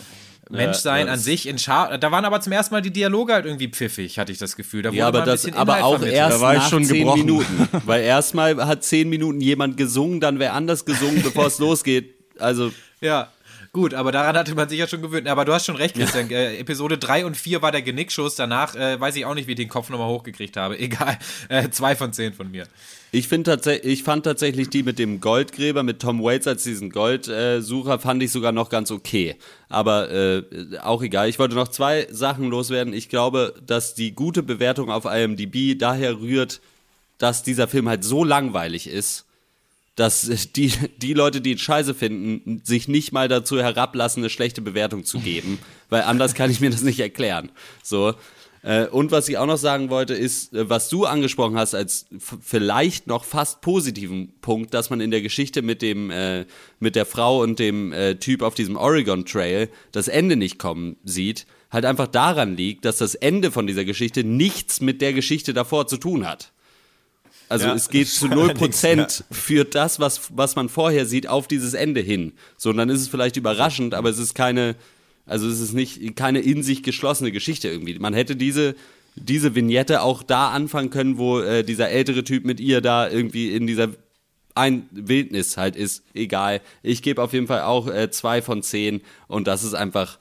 [0.48, 1.98] Menschsein ja, an sich in Schar.
[1.98, 4.82] Da waren aber zum ersten Mal die Dialoge halt irgendwie pfiffig, hatte ich das Gefühl.
[4.82, 6.14] Da wurde Ja, aber, das, aber auch vermittelt.
[6.16, 7.20] erst Da war ich nach schon zehn gebrochen.
[7.20, 7.68] Minuten.
[7.84, 12.14] Weil erstmal hat zehn Minuten jemand gesungen, dann wer anders gesungen, bevor es losgeht.
[12.38, 13.30] Also, Ja.
[13.76, 15.28] Gut, aber daran hatte man sich ja schon gewöhnt.
[15.28, 16.30] Aber du hast schon recht, Christian.
[16.30, 18.34] Äh, Episode 3 und 4 war der Genickschuss.
[18.34, 20.78] Danach äh, weiß ich auch nicht, wie ich den Kopf nochmal hochgekriegt habe.
[20.78, 21.18] Egal.
[21.50, 22.66] Äh, zwei von zehn von mir.
[23.12, 28.22] Ich, ich fand tatsächlich die mit dem Goldgräber, mit Tom Waits als diesen Goldsucher, fand
[28.22, 29.36] ich sogar noch ganz okay.
[29.68, 30.42] Aber äh,
[30.82, 31.28] auch egal.
[31.28, 32.94] Ich wollte noch zwei Sachen loswerden.
[32.94, 36.62] Ich glaube, dass die gute Bewertung auf IMDb daher rührt,
[37.18, 39.25] dass dieser Film halt so langweilig ist,
[39.96, 45.04] dass die, die Leute, die scheiße finden, sich nicht mal dazu herablassen, eine schlechte Bewertung
[45.04, 45.58] zu geben.
[45.88, 47.50] Weil anders kann ich mir das nicht erklären.
[47.82, 48.14] So.
[48.62, 52.06] Äh, Und was ich auch noch sagen wollte, ist, äh, was du angesprochen hast als
[52.18, 56.44] vielleicht noch fast positiven Punkt, dass man in der Geschichte mit dem, äh,
[56.78, 60.96] mit der Frau und dem äh, Typ auf diesem Oregon Trail das Ende nicht kommen
[61.04, 65.54] sieht, halt einfach daran liegt, dass das Ende von dieser Geschichte nichts mit der Geschichte
[65.54, 66.52] davor zu tun hat.
[67.48, 71.46] Also Ja, es geht zu allerdings, 0% für das, was, was man vorher sieht, auf
[71.46, 72.32] dieses Ende hin.
[72.56, 74.74] So, und dann ist es vielleicht überraschend, aber es ist keine,
[75.26, 77.98] also es ist nicht keine in sich geschlossene Geschichte irgendwie.
[77.98, 78.74] Man hätte diese,
[79.14, 83.54] diese Vignette auch da anfangen können, wo äh, dieser ältere Typ mit ihr da irgendwie
[83.54, 83.90] in dieser
[84.56, 86.02] ein Wildnis halt ist.
[86.14, 86.62] Egal.
[86.82, 90.18] Ich gebe auf jeden Fall auch äh, zwei von zehn und das ist einfach,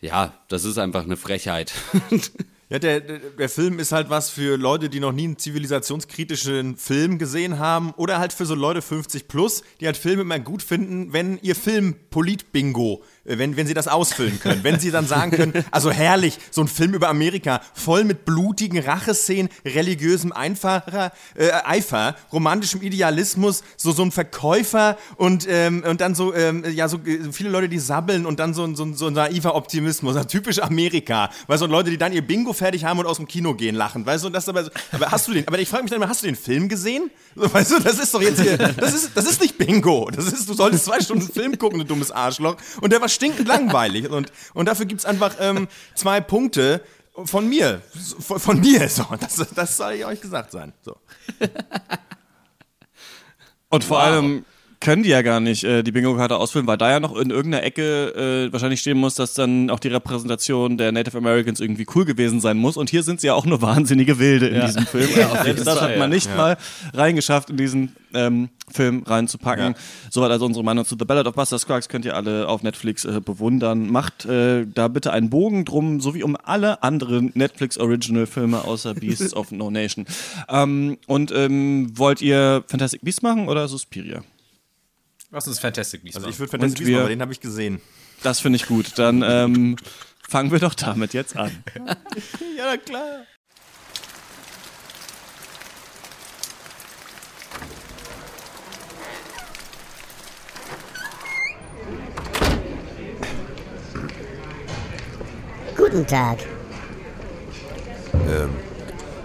[0.00, 1.72] ja, das ist einfach eine Frechheit.
[2.74, 7.20] Ja, der, der, Film ist halt was für Leute, die noch nie einen zivilisationskritischen Film
[7.20, 11.12] gesehen haben oder halt für so Leute 50 plus, die halt Filme immer gut finden,
[11.12, 15.52] wenn ihr Film Polit-Bingo, wenn, wenn sie das ausfüllen können, wenn sie dann sagen können,
[15.70, 22.16] also herrlich, so ein Film über Amerika, voll mit blutigen Racheszenen, religiösem Einfacher, äh, Eifer,
[22.32, 27.32] romantischem Idealismus, so, so ein Verkäufer und, ähm, und dann so, ähm, ja, so äh,
[27.32, 30.58] viele Leute, die sabbeln und dann so, ein- so, so ein naiver Optimismus, ja, typisch
[30.60, 31.30] Amerika,
[31.62, 34.04] du, und Leute, die dann ihr Bingo fertig haben und aus dem Kino gehen lachen,
[34.04, 36.00] weißt du, und das aber, so- aber hast du den, aber ich frage mich dann
[36.00, 37.10] immer, hast du den Film gesehen?
[37.36, 40.26] So, weißt du, das ist doch jetzt hier, das ist, das ist nicht Bingo, das
[40.26, 44.08] ist, du solltest zwei Stunden Film gucken, du dummes Arschloch, und der war stinkend langweilig.
[44.10, 46.82] Und, und dafür gibt's einfach ähm, zwei Punkte
[47.24, 47.80] von mir,
[48.18, 50.96] von, von mir, so, das, das soll ich euch gesagt sein, so.
[53.68, 54.44] Und vor allem
[54.84, 57.64] können die ja gar nicht äh, die Bingo-Karte ausfüllen, weil da ja noch in irgendeiner
[57.64, 62.04] Ecke äh, wahrscheinlich stehen muss, dass dann auch die Repräsentation der Native Americans irgendwie cool
[62.04, 62.76] gewesen sein muss.
[62.76, 65.08] Und hier sind sie ja auch nur wahnsinnige Wilde in diesem Film.
[65.16, 66.58] das das hat man nicht mal
[66.92, 69.74] reingeschafft, in diesen ähm, Film reinzupacken.
[70.10, 73.06] Soweit also unsere Meinung zu The Ballad of Buster Scruggs könnt ihr alle auf Netflix
[73.06, 73.90] äh, bewundern.
[73.90, 79.34] Macht äh, da bitte einen Bogen drum, so wie um alle anderen Netflix-Original-Filme außer Beasts
[79.34, 80.04] of No Nation.
[80.50, 84.22] Ähm, und ähm, wollt ihr Fantastic Beasts machen oder Suspiria?
[85.34, 86.16] Was ist Fantastic Beasts?
[86.16, 86.40] Also ich machen?
[86.42, 87.80] würde Fantastic Beasts machen, aber den habe ich gesehen.
[88.22, 88.92] Das finde ich gut.
[88.96, 89.74] Dann ähm,
[90.28, 91.50] fangen wir doch damit jetzt an.
[92.56, 93.24] Ja, na klar.
[105.76, 106.38] Guten Tag.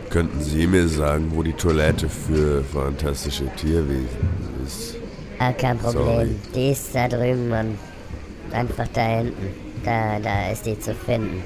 [0.09, 4.48] Könnten Sie mir sagen, wo die Toilette für fantastische Tierwesen ist?
[5.39, 6.03] Ah, kein Problem.
[6.03, 6.35] Sorry.
[6.53, 7.79] Die ist da drüben, Mann.
[8.51, 9.53] Einfach da hinten.
[9.85, 11.41] Da, da ist die zu finden.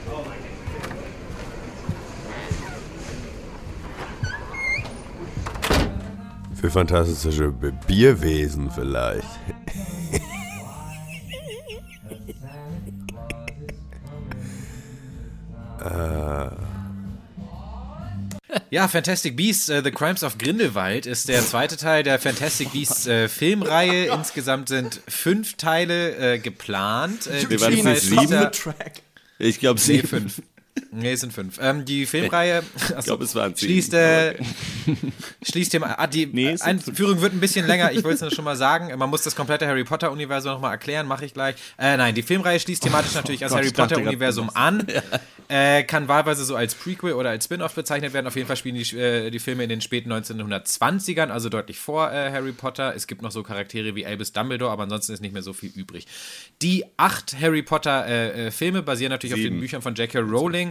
[6.55, 7.53] Für fantastische
[7.87, 9.27] Bierwesen vielleicht.
[18.69, 23.07] Ja, Fantastic Beasts, äh, The Crimes of Grindelwald ist der zweite Teil der Fantastic Beasts
[23.07, 24.05] äh, Filmreihe.
[24.13, 27.27] Insgesamt sind fünf Teile äh, geplant.
[27.27, 28.49] Äh, Wir waren nicht sieben.
[29.39, 30.41] Ich glaube, Nee, sie fünf.
[30.91, 31.59] Nee, es sind fünf.
[31.61, 32.63] Ähm, die Filmreihe
[32.97, 33.71] Ich glaube, es waren sieben.
[33.71, 34.35] schließt, äh,
[35.43, 37.91] schließt dem, ah, die Nee, Einführung wird ein bisschen länger.
[37.91, 38.95] Ich wollte es nur schon mal sagen.
[38.97, 41.55] Man muss das komplette Harry Potter Universum nochmal erklären, mache ich gleich.
[41.77, 44.49] Äh, nein, die Filmreihe schließt thematisch natürlich das Gott, Harry ich dachte Potter grad, Universum
[44.53, 44.85] an.
[45.49, 48.25] Äh, kann wahlweise so als Prequel oder als Spin-off bezeichnet werden.
[48.27, 52.11] Auf jeden Fall spielen die, äh, die Filme in den späten 1920ern, also deutlich vor
[52.11, 52.95] äh, Harry Potter.
[52.95, 55.69] Es gibt noch so Charaktere wie Albus Dumbledore, aber ansonsten ist nicht mehr so viel
[55.75, 56.07] übrig.
[56.61, 59.59] Die acht Harry Potter äh, basieren natürlich auf den Sieben.
[59.59, 60.19] Büchern von J.K.
[60.19, 60.62] Rowling.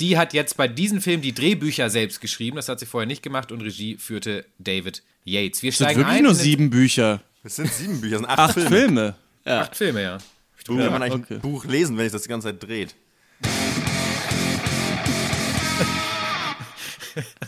[0.00, 2.56] Die hat jetzt bei diesem Film die Drehbücher selbst geschrieben.
[2.56, 5.62] Das hat sie vorher nicht gemacht und Regie führte David Yates.
[5.62, 7.22] Wir Es sind steigen wirklich ein nur sieben Bücher.
[7.42, 8.70] Das sind sieben Bücher, das sind acht, Acht Filme.
[8.70, 9.14] Filme.
[9.44, 10.18] acht Filme, ja.
[10.66, 11.34] Wie kann man eigentlich okay.
[11.34, 12.94] ein Buch lesen, wenn ich das die ganze Zeit dreht?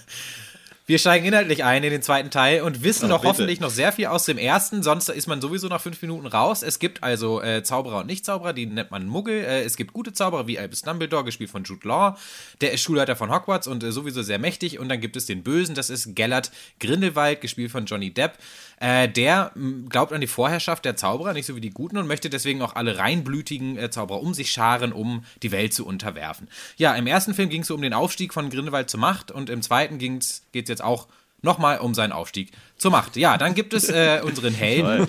[0.88, 3.28] Wir steigen inhaltlich ein in den zweiten Teil und wissen doch bitte.
[3.28, 6.62] hoffentlich noch sehr viel aus dem ersten, sonst ist man sowieso nach fünf Minuten raus.
[6.62, 9.34] Es gibt also äh, Zauberer und Nicht-Zauberer, die nennt man Muggel.
[9.34, 12.16] Äh, es gibt gute Zauberer wie Albus Dumbledore, gespielt von Jude Law.
[12.60, 14.78] Der ist Schulleiter von Hogwarts und äh, sowieso sehr mächtig.
[14.78, 18.38] Und dann gibt es den Bösen, das ist Gellert Grindelwald, gespielt von Johnny Depp.
[18.78, 19.52] Äh, der
[19.88, 22.76] glaubt an die Vorherrschaft der Zauberer, nicht so wie die Guten, und möchte deswegen auch
[22.76, 26.48] alle reinblütigen äh, Zauberer um sich scharen, um die Welt zu unterwerfen.
[26.76, 29.48] Ja, im ersten Film ging es so um den Aufstieg von Grindelwald zur Macht und
[29.48, 31.08] im zweiten geht es jetzt auch
[31.42, 33.16] nochmal um seinen Aufstieg zur Macht.
[33.16, 35.08] Ja, dann gibt es äh, unseren Helden.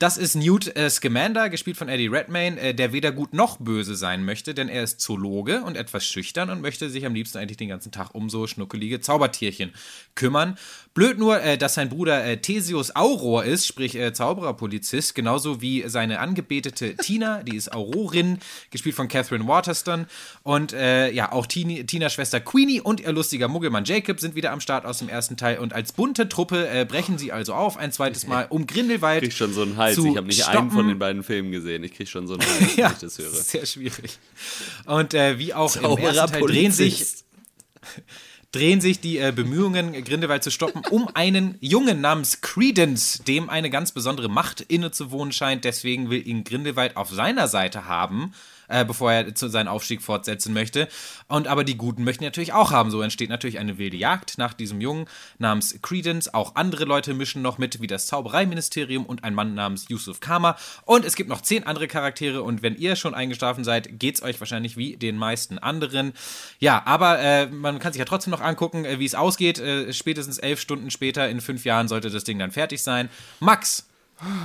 [0.00, 3.94] Das ist Newt äh, Scamander, gespielt von Eddie Redmayne, äh, der weder gut noch böse
[3.94, 7.58] sein möchte, denn er ist Zoologe und etwas schüchtern und möchte sich am liebsten eigentlich
[7.58, 9.74] den ganzen Tag um so schnuckelige Zaubertierchen
[10.14, 10.56] kümmern.
[10.94, 15.84] Blöd nur, äh, dass sein Bruder äh, Theseus Auror ist, sprich äh, Zaubererpolizist, genauso wie
[15.86, 18.38] seine angebetete Tina, die ist Aurorin,
[18.70, 20.06] gespielt von Catherine Waterston.
[20.42, 24.50] Und äh, ja, auch Tini, Tinas Schwester Queenie und ihr lustiger Muggelmann Jacob sind wieder
[24.50, 25.58] am Start aus dem ersten Teil.
[25.58, 29.52] Und als bunte Truppe brechen sie also auf, ein zweites Mal, um Grindelwald Ich schon
[29.52, 30.10] so einen Hals.
[30.10, 30.58] Ich habe nicht stoppen.
[30.58, 31.84] einen von den beiden Filmen gesehen.
[31.84, 33.30] Ich krieg schon so einen Hals, wenn Ja, ich das höre.
[33.30, 34.18] sehr schwierig.
[34.86, 37.04] Und äh, wie auch im ersten Teil drehen sich,
[38.52, 43.70] drehen sich die äh, Bemühungen, Grindelwald zu stoppen, um einen Jungen namens Credence, dem eine
[43.70, 45.64] ganz besondere Macht inne zu wohnen scheint.
[45.64, 48.32] Deswegen will ihn Grindelwald auf seiner Seite haben,
[48.70, 50.88] äh, bevor er zu seinen Aufstieg fortsetzen möchte.
[51.28, 52.90] Und aber die Guten möchten natürlich auch haben.
[52.90, 55.06] So entsteht natürlich eine wilde Jagd nach diesem Jungen
[55.38, 56.32] namens Credence.
[56.32, 60.56] Auch andere Leute mischen noch mit, wie das Zaubereiministerium und ein Mann namens Yusuf Kama.
[60.84, 62.42] Und es gibt noch zehn andere Charaktere.
[62.42, 66.12] Und wenn ihr schon eingeschlafen seid, geht's euch wahrscheinlich wie den meisten anderen.
[66.58, 69.58] Ja, aber äh, man kann sich ja trotzdem noch angucken, äh, wie es ausgeht.
[69.58, 73.08] Äh, spätestens elf Stunden später, in fünf Jahren, sollte das Ding dann fertig sein.
[73.40, 73.89] Max,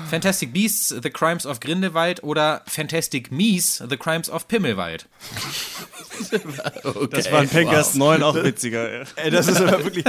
[0.10, 5.08] Fantastic Beasts, The Crimes of Grindelwald oder Fantastic Mies, The Crimes of Pimmelwald.
[7.12, 8.90] Das war in Pencast 9 auch witziger.
[9.02, 9.06] ey.
[9.18, 10.06] Ey, das ist aber wirklich.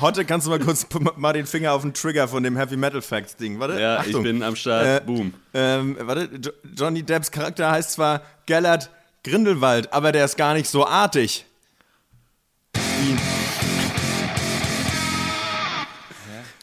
[0.00, 3.02] Hotte, kannst du mal kurz mal den Finger auf den Trigger von dem Heavy Metal
[3.02, 3.58] Facts Ding?
[3.58, 3.80] Warte.
[3.80, 4.16] Ja, Achtung.
[4.16, 5.02] ich bin am Start.
[5.02, 5.34] Äh, Boom.
[5.52, 8.90] Ähm, warte, jo Johnny Depps Charakter heißt zwar Gellert
[9.24, 11.44] Grindelwald, aber der ist gar nicht so artig.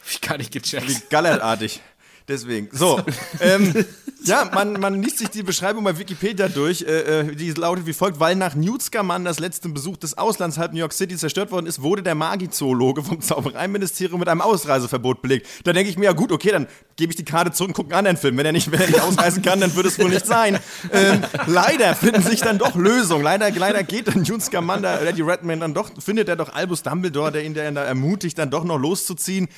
[0.07, 0.87] Ich gar nicht gecheckt.
[0.87, 1.81] Wie Gallertartig.
[2.27, 2.69] Deswegen.
[2.71, 2.99] So.
[3.39, 3.85] ähm,
[4.23, 6.81] ja, man, man liest sich die Beschreibung bei Wikipedia durch.
[6.81, 10.73] Äh, äh, die lautet wie folgt: Weil nach Newt Scamanders letztem Besuch des Auslands halb
[10.73, 15.47] New York City zerstört worden ist, wurde der Magizoologe vom Zaubereiministerium mit einem Ausreiseverbot belegt.
[15.63, 17.89] Da denke ich mir, ja gut, okay, dann gebe ich die Karte zurück und gucke
[17.89, 18.37] einen anderen Film.
[18.37, 20.57] Wenn er nicht, wenn er nicht ausreisen kann, dann wird es wohl nicht sein.
[20.91, 23.23] Ähm, leider finden sich dann doch Lösungen.
[23.23, 27.31] Leider, leider geht dann Newt Scamander, Eddie Redmayne dann doch, findet er doch Albus Dumbledore,
[27.31, 29.49] der ihn dann da ermutigt, dann doch noch loszuziehen.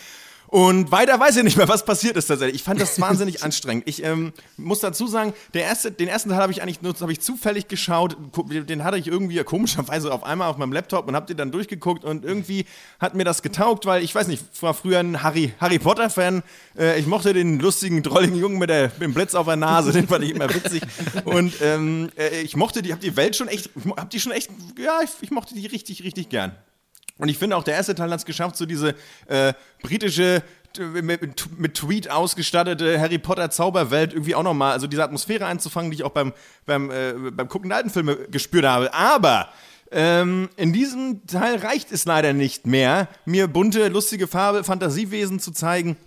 [0.48, 2.56] Und weiter weiß ich nicht mehr, was passiert ist tatsächlich.
[2.56, 3.84] Ich fand das wahnsinnig anstrengend.
[3.88, 7.20] Ich ähm, muss dazu sagen, erste, den ersten Teil habe ich eigentlich nur habe ich
[7.20, 8.16] zufällig geschaut.
[8.50, 12.04] Den hatte ich irgendwie komischerweise auf einmal auf meinem Laptop und habe den dann durchgeguckt
[12.04, 12.66] und irgendwie
[13.00, 16.10] hat mir das getaugt, weil ich weiß nicht, ich war früher ein Harry, Harry Potter
[16.10, 16.44] Fan.
[16.78, 19.92] Äh, ich mochte den lustigen, drolligen Jungen mit, der, mit dem Blitz auf der Nase,
[19.92, 20.82] den fand ich immer witzig.
[21.26, 24.50] Und ähm, äh, ich mochte die, habe die Welt schon echt, hab die schon echt,
[24.78, 26.56] ja, ich, ich mochte die richtig, richtig gern.
[27.18, 28.96] Und ich finde auch, der erste Teil hat es geschafft, so diese
[29.28, 30.44] äh, britische,
[30.78, 35.96] mit, mit Tweet ausgestattete Harry Potter Zauberwelt irgendwie auch nochmal, also diese Atmosphäre einzufangen, die
[35.96, 36.34] ich auch beim,
[36.66, 38.94] beim, äh, beim Gucken der alten Filme gespürt habe.
[38.94, 39.50] Aber
[39.92, 45.52] ähm, in diesem Teil reicht es leider nicht mehr, mir bunte, lustige Farbe, Fantasiewesen zu
[45.52, 45.98] zeigen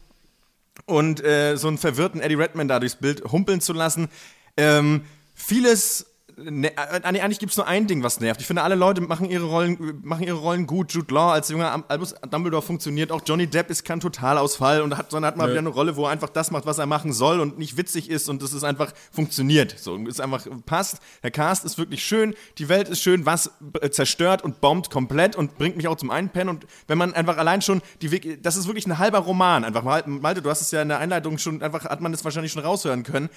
[0.86, 4.08] und äh, so einen verwirrten Eddie Redman da durchs Bild humpeln zu lassen.
[4.56, 5.02] Ähm,
[5.34, 6.06] vieles.
[6.42, 8.40] Ne, äh, eigentlich gibt es nur ein Ding, was nervt.
[8.40, 10.92] Ich finde, alle Leute machen ihre Rollen, machen ihre Rollen gut.
[10.92, 13.12] Jude Law als junger Albus Dumbledore funktioniert.
[13.12, 16.04] Auch Johnny Depp ist kein Totalausfall und hat, sondern hat mal wieder eine Rolle, wo
[16.04, 18.64] er einfach das macht, was er machen soll und nicht witzig ist und das ist
[18.64, 19.74] einfach funktioniert.
[19.78, 20.98] So, es einfach passt.
[21.22, 23.50] Der Cast ist wirklich schön, die Welt ist schön, was
[23.80, 26.48] äh, zerstört und bombt komplett und bringt mich auch zum Einpennen.
[26.56, 29.64] Und wenn man einfach allein schon die Wik- das ist wirklich ein halber Roman.
[29.64, 32.24] Einfach Mal- Malte, du hast es ja in der Einleitung schon einfach hat man das
[32.24, 33.28] wahrscheinlich schon raushören können.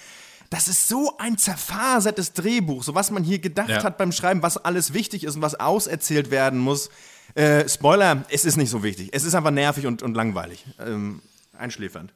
[0.54, 3.84] Das ist so ein zerfasertes Drehbuch, so was man hier gedacht Ja.
[3.84, 6.92] hat beim Schreiben, was alles wichtig ist und was auserzählt werden muss.
[7.34, 9.10] Äh, Spoiler, es ist nicht so wichtig.
[9.14, 10.64] Es ist einfach nervig und, und langweilig.
[10.80, 11.22] Ähm,
[11.58, 12.14] einschläfernd.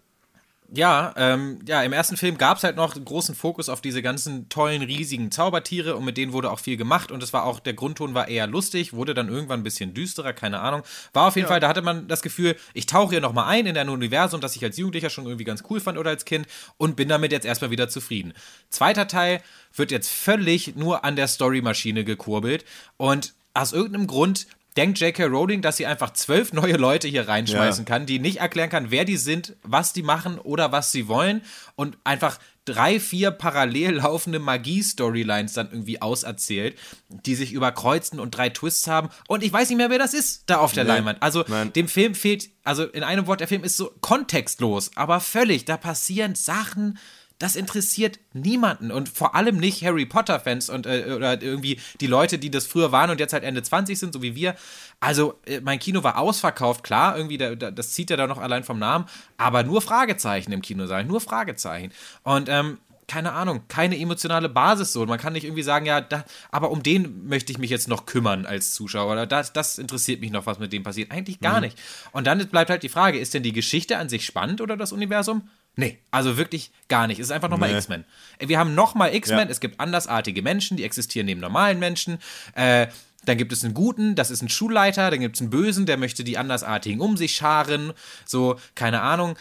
[0.69, 4.49] Ja, ähm, ja, im ersten Film gab es halt noch großen Fokus auf diese ganzen
[4.49, 7.73] tollen, riesigen Zaubertiere und mit denen wurde auch viel gemacht und es war auch, der
[7.73, 10.83] Grundton war eher lustig, wurde dann irgendwann ein bisschen düsterer, keine Ahnung.
[11.13, 13.77] War auf jeden Fall, da hatte man das Gefühl, ich tauche hier nochmal ein in
[13.77, 16.97] ein Universum, das ich als Jugendlicher schon irgendwie ganz cool fand oder als Kind und
[16.97, 18.33] bin damit jetzt erstmal wieder zufrieden.
[18.69, 19.41] Zweiter Teil
[19.73, 22.65] wird jetzt völlig nur an der Storymaschine gekurbelt
[22.97, 25.25] und aus irgendeinem Grund denkt J.K.
[25.25, 27.87] Rowling, dass sie einfach zwölf neue Leute hier reinschmeißen Ja.
[27.87, 31.41] kann, die nicht erklären kann, wer die sind, was die machen oder was sie wollen
[31.75, 36.77] und einfach drei, vier parallel laufende Magie-Storylines dann irgendwie auserzählt,
[37.09, 40.43] die sich überkreuzen und drei Twists haben und ich weiß nicht mehr, wer das ist
[40.47, 41.21] da auf der Leinwand.
[41.23, 41.71] Also Nein.
[41.73, 45.77] dem Film fehlt, also in einem Wort, der Film ist so kontextlos, aber völlig, da
[45.77, 46.97] passieren Sachen,
[47.39, 52.39] Das interessiert niemanden und vor allem nicht Harry Potter-Fans und äh, oder irgendwie die Leute,
[52.39, 54.55] die das früher waren und jetzt halt Ende 20 sind, so wie wir.
[54.99, 58.39] Also, äh, mein Kino war ausverkauft, klar, irgendwie, da, da, das zieht ja da noch
[58.39, 59.05] allein vom Namen,
[59.37, 61.91] aber nur Fragezeichen im Kinosaal, nur Fragezeichen.
[62.23, 65.05] Und ähm, keine Ahnung, keine emotionale Basis so.
[65.05, 68.05] Man kann nicht irgendwie sagen, ja, da, aber um den möchte ich mich jetzt noch
[68.05, 71.11] kümmern als Zuschauer oder das, das interessiert mich noch, was mit dem passiert.
[71.11, 71.77] Eigentlich gar nicht.
[72.11, 74.91] Und dann bleibt halt die Frage, ist denn die Geschichte an sich spannend oder das
[74.91, 75.49] Universum?
[75.79, 77.19] Nee, also wirklich gar nicht.
[77.19, 77.77] Es ist einfach nochmal Nee.
[77.77, 78.03] X-Men.
[78.39, 79.51] Äh, Wir haben nochmal X-Men, Ja.
[79.51, 82.17] es gibt andersartige Menschen, die existieren neben normalen Menschen.
[82.55, 82.87] Äh,
[83.25, 85.97] dann gibt es einen Guten, das ist ein Schulleiter, dann gibt es einen Bösen, der
[85.97, 87.93] möchte die Andersartigen um sich scharen.
[88.25, 89.37] So, keine Ahnung.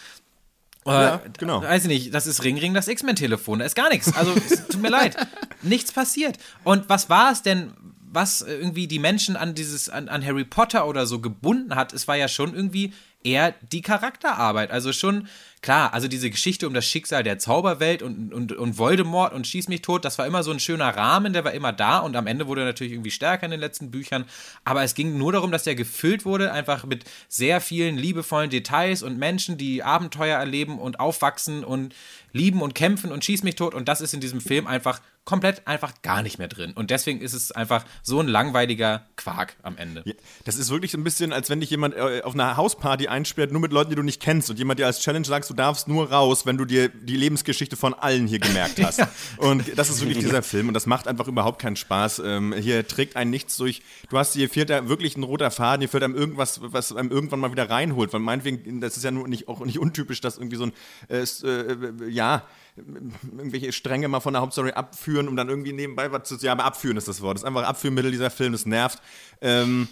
[0.85, 1.63] Äh, Ja, genau.
[1.63, 3.59] Weiß ich nicht, das ist Ring Ring das X-Men-Telefon.
[3.59, 4.13] Da ist gar nichts.
[4.15, 5.15] Also, es tut mir leid.
[5.63, 6.37] Nichts passiert.
[6.63, 10.87] Und was war es denn, was irgendwie die Menschen an dieses, an, an Harry Potter
[10.87, 11.93] oder so gebunden hat?
[11.93, 12.93] Es war ja schon irgendwie
[13.27, 14.71] eher die Charakterarbeit.
[14.71, 15.27] Also schon,
[15.61, 19.67] klar, also diese Geschichte um das Schicksal der Zauberwelt und, und, und Voldemort und Schieß
[19.67, 22.25] mich tot, das war immer so ein schöner Rahmen, der war immer da und am
[22.25, 24.25] Ende wurde er natürlich irgendwie stärker in den letzten Büchern.
[24.63, 29.03] Aber es ging nur darum, dass der gefüllt wurde, einfach mit sehr vielen liebevollen Details
[29.03, 31.93] und Menschen, die Abenteuer erleben und aufwachsen und
[32.31, 33.73] lieben und kämpfen und schieß mich tot.
[33.73, 36.71] Und das ist in diesem Film einfach komplett einfach gar nicht mehr drin.
[36.71, 40.01] Und deswegen ist es einfach so ein langweiliger Quark am Ende.
[40.05, 40.13] Ja,
[40.45, 43.51] Das ist wirklich so ein bisschen, als wenn dich jemand äh, auf einer Hausparty einsperrt,
[43.51, 45.89] nur mit Leuten, die du nicht kennst und jemand dir als Challenge sagst, du darfst
[45.89, 49.01] nur raus, wenn du dir die Lebensgeschichte von allen hier gemerkt hast.
[49.35, 52.19] Und das ist wirklich dieser Film und das macht einfach überhaupt keinen Spaß.
[52.25, 53.81] Ähm, hier trägt einen nichts durch.
[54.09, 57.11] Du hast hier fehlt da wirklich ein roter Faden, hier fehlt einem irgendwas, was einem
[57.11, 58.13] irgendwann mal wieder reinholt.
[58.13, 60.71] Weil meinetwegen, das ist ja nur nicht, auch nicht untypisch, dass irgendwie so ein,
[61.09, 61.75] äh, s- äh,
[62.07, 62.43] ja,
[62.77, 66.35] irgendwelche Stränge mal von der Hauptstory abführen, um dann irgendwie nebenbei was zu.
[66.37, 67.35] Ja, aber abführen ist das Wort.
[67.35, 69.01] Das ist einfach Abführmittel dieser Film, das nervt.
[69.41, 69.87] Ähm,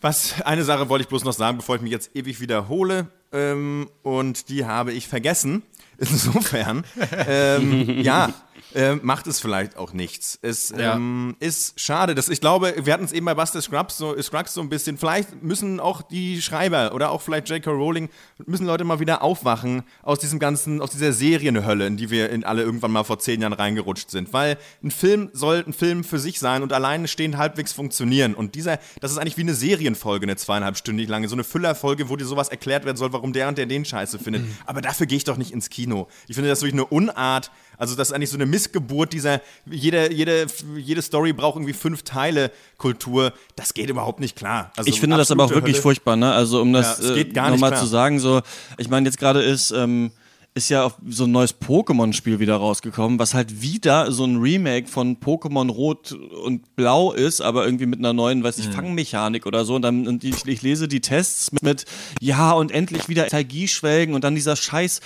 [0.00, 3.08] was, eine Sache wollte ich bloß noch sagen, bevor ich mich jetzt ewig wiederhole.
[3.32, 5.62] Ähm, und die habe ich vergessen.
[5.98, 6.84] Insofern,
[7.26, 8.32] ähm, ja,
[8.74, 10.38] ähm, macht es vielleicht auch nichts.
[10.42, 10.94] Es Ja.
[10.96, 12.14] ähm, ist schade.
[12.14, 14.98] Dass, ich glaube, wir hatten es eben bei Buster Scrubs so, Scruggs so ein bisschen.
[14.98, 17.70] Vielleicht müssen auch die Schreiber oder auch vielleicht J.K.
[17.70, 18.08] Rowling,
[18.46, 22.44] müssen Leute mal wieder aufwachen aus diesem ganzen, aus dieser Serienhölle, in die wir in
[22.44, 24.32] alle irgendwann mal vor zehn Jahren reingerutscht sind.
[24.32, 28.34] Weil ein Film soll ein Film für sich sein und alleine stehend halbwegs funktionieren.
[28.34, 32.16] Und dieser, das ist eigentlich wie eine Serienfolge, eine zweieinhalbstündig lange, so eine Füllerfolge, wo
[32.16, 34.44] dir sowas erklärt werden soll, warum der und der den Scheiße findet.
[34.66, 36.08] Aber dafür gehe ich doch nicht ins Kino.
[36.28, 37.50] Ich finde das wirklich eine Unart.
[37.80, 42.02] Also das ist eigentlich so eine Missgeburt dieser, jede, jede, jede Story braucht irgendwie fünf
[42.04, 43.32] Teile Kultur.
[43.56, 44.70] Das geht überhaupt nicht klar.
[44.76, 45.82] Also Ich finde das aber auch wirklich Hölle.
[45.82, 46.32] furchtbar, ne?
[46.32, 48.42] Also um das Ja, äh, nochmal zu sagen, so,
[48.78, 50.12] ich meine, jetzt gerade ist, ähm,
[50.52, 55.16] ist ja so ein neues Pokémon-Spiel wieder rausgekommen, was halt wieder so ein Remake von
[55.18, 58.72] Pokémon Rot und Blau ist, aber irgendwie mit einer neuen, weiß ich, Mhm.
[58.72, 59.76] Fangmechanik oder so.
[59.76, 61.84] Und dann und ich, ich lese die Tests mit, mit
[62.20, 65.00] ja und endlich wieder Nostalgie schwelgen und dann dieser Scheiß.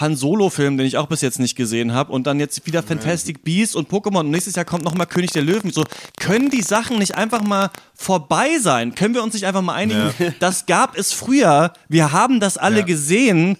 [0.00, 3.42] Han Solo-Film, den ich auch bis jetzt nicht gesehen habe, und dann jetzt wieder Fantastic
[3.42, 4.20] Beasts und Pokémon.
[4.20, 5.72] Und nächstes Jahr kommt nochmal König der Löwen.
[5.72, 5.84] So,
[6.20, 8.94] können die Sachen nicht einfach mal vorbei sein?
[8.94, 10.12] Können wir uns nicht einfach mal einigen?
[10.40, 11.72] Das gab es früher.
[11.88, 12.84] Wir haben das alle Ja.
[12.84, 13.56] gesehen.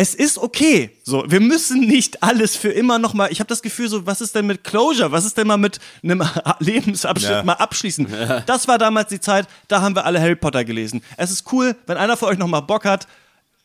[0.00, 0.90] Es ist okay.
[1.02, 3.32] So, wir müssen nicht alles für immer nochmal.
[3.32, 5.10] Ich habe das Gefühl, so, was ist denn mit Closure?
[5.10, 6.22] Was ist denn mal mit einem
[6.60, 7.42] Lebensabschnitt Ja.
[7.42, 8.06] mal abschließen?
[8.46, 11.02] Das war damals die Zeit, da haben wir alle Harry Potter gelesen.
[11.16, 13.08] Es ist cool, wenn einer von euch nochmal Bock hat,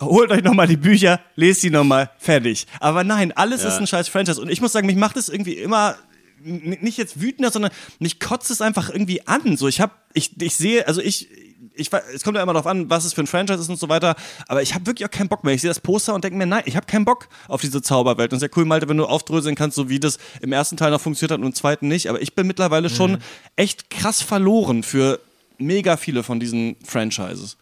[0.02, 2.68] holt euch nochmal die Bücher, lest die nochmal, fertig.
[2.80, 4.42] Aber nein, alles ist ein scheiß Franchise.
[4.42, 5.98] Und ich muss sagen, mich macht es irgendwie immer
[6.44, 9.58] nicht jetzt wütender, sondern mich kotzt es einfach irgendwie an.
[9.58, 11.30] So, ich habe, ich, ich sehe, also ich,
[11.76, 13.90] ich, es kommt ja immer darauf an, was es für ein Franchise ist und so
[13.90, 14.16] weiter.
[14.48, 15.54] Aber ich habe wirklich auch keinen Bock mehr.
[15.54, 18.32] Ich sehe das Poster und denke mir, nein, ich habe keinen Bock auf diese Zauberwelt.
[18.32, 20.78] Und es ist ja cool, Malte, wenn du aufdröseln kannst, so wie das im ersten
[20.78, 22.10] Teil noch funktioniert hat und im zweiten nicht.
[22.10, 23.20] Aber ich bin mittlerweile schon
[23.56, 25.20] echt krass verloren für
[25.58, 27.58] mega viele von diesen Franchises.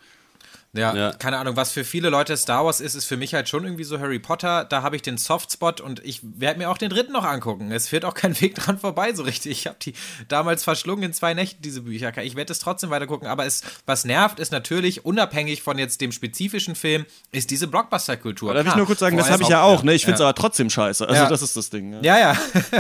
[0.74, 1.12] Ja, Ja.
[1.12, 3.84] keine Ahnung, was für viele Leute Star Wars ist, ist für mich halt schon irgendwie
[3.84, 4.64] so Harry Potter.
[4.64, 7.74] Da habe ich den Softspot und ich werde mir auch den dritten noch angucken.
[7.74, 9.52] Es führt auch kein Weg dran vorbei, so richtig.
[9.52, 9.94] Ich habe die
[10.30, 12.18] damals verschlungen in zwei Nächten, diese Bücher.
[12.24, 16.00] Ich werde es trotzdem weiter gucken, aber es, was nervt, ist natürlich, unabhängig von jetzt
[16.00, 18.54] dem spezifischen Film, ist diese Blockbuster-Kultur.
[18.54, 19.94] Darf ich nur kurz sagen, das vorher habe ich ja auch, ne?
[19.94, 20.28] Ich finde es Ja.
[20.28, 21.06] aber trotzdem scheiße.
[21.06, 21.28] Also Ja.
[21.28, 21.94] das ist das Ding.
[22.02, 22.02] Ja.
[22.02, 22.38] Ja, ja.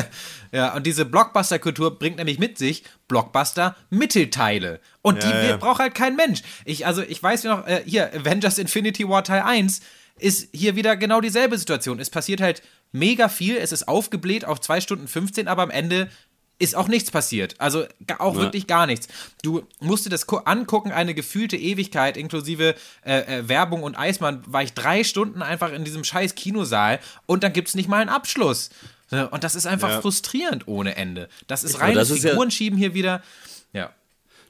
[0.53, 4.79] ja, und diese Blockbuster-Kultur bringt nämlich mit sich Blockbuster-Mittelteile.
[5.01, 5.57] Und die Ja, ja.
[5.57, 6.41] braucht halt kein Mensch.
[6.65, 9.81] Ich, also, ich weiß noch, äh, hier, Avengers Infinity War Teil 1
[10.17, 11.99] ist hier wieder genau dieselbe Situation.
[11.99, 16.09] Es passiert halt mega viel, es ist aufgebläht auf 2 Stunden 15, aber am Ende
[16.59, 17.55] ist auch nichts passiert.
[17.59, 17.85] Also
[18.19, 19.07] auch wirklich gar nichts.
[19.41, 24.61] Du musst dir das angucken, eine gefühlte Ewigkeit, inklusive äh, äh, Werbung und Eismann, war
[24.61, 28.11] ich drei Stunden einfach in diesem scheiß Kinosaal und dann gibt es nicht mal einen
[28.11, 28.69] Abschluss.
[29.11, 30.01] Und das ist einfach Ja.
[30.01, 31.27] frustrierend ohne Ende.
[31.47, 33.21] Das ist reines das ist ja- Figuren schieben hier wieder.
[33.73, 33.91] Ja.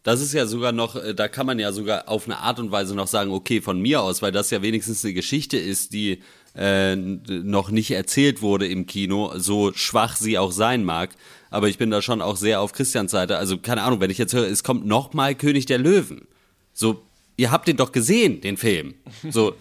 [0.03, 2.71] Das ist ja sogar noch, äh, da kann man ja sogar auf eine Art und
[2.71, 6.21] Weise noch sagen, okay, von mir aus, weil das ja wenigstens eine Geschichte ist, die
[6.53, 11.11] äh, noch nicht erzählt wurde im Kino, so schwach sie auch sein mag.
[11.49, 13.37] Aber ich bin da schon auch sehr auf Christians Seite.
[13.37, 16.27] Also keine Ahnung, wenn ich jetzt höre, es kommt nochmal König der Löwen.
[16.73, 17.03] So,
[17.37, 18.95] ihr habt den doch gesehen, den Film.
[19.29, 19.53] So,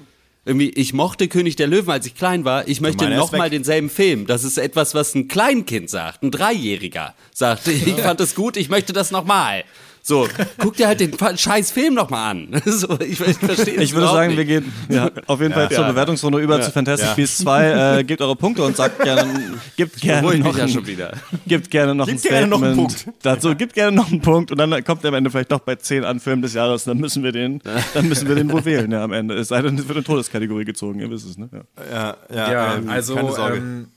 [0.45, 2.67] irgendwie, ich mochte König der Löwen, als ich klein war.
[2.67, 4.27] Ich möchte nochmal denselben Film.
[4.27, 7.69] Das ist etwas, was ein Kleinkind sagt, ein Dreijähriger sagt.
[7.69, 9.65] Ich fand es gut, ich möchte das nochmal.
[10.03, 10.27] So,
[10.59, 12.49] guck dir halt den scheiß Film nochmal an.
[12.65, 16.39] So, ich, ich verstehe Ich würde sagen, wir gehen ja, auf jeden Fall zur Bewertungsrunde
[16.39, 17.15] über zu Fantastic Ja.
[17.15, 17.99] Beasts 2.
[17.99, 19.25] Äh, gebt eure Punkte und sagt gerne,
[19.77, 21.13] gebt gerne noch ja ein, schon wieder.
[21.47, 23.07] Gibt gerne noch Gebt ein gerne noch einen Punkt.
[23.23, 25.77] Dazu gibt gerne noch einen Punkt und dann kommt er am Ende vielleicht doch bei
[25.77, 26.85] 10 an Film des Jahres.
[26.85, 27.61] Dann müssen wir den,
[27.95, 29.35] dann müssen wir den wohl wählen, ja, am Ende.
[29.35, 31.49] Es sei denn, es wird in Todeskategorie gezogen, ihr wisst es, ne?
[31.53, 31.61] Ja.
[31.93, 33.57] Ja, ja, Ja, ähm, also keine Sorge.
[33.59, 33.89] ähm,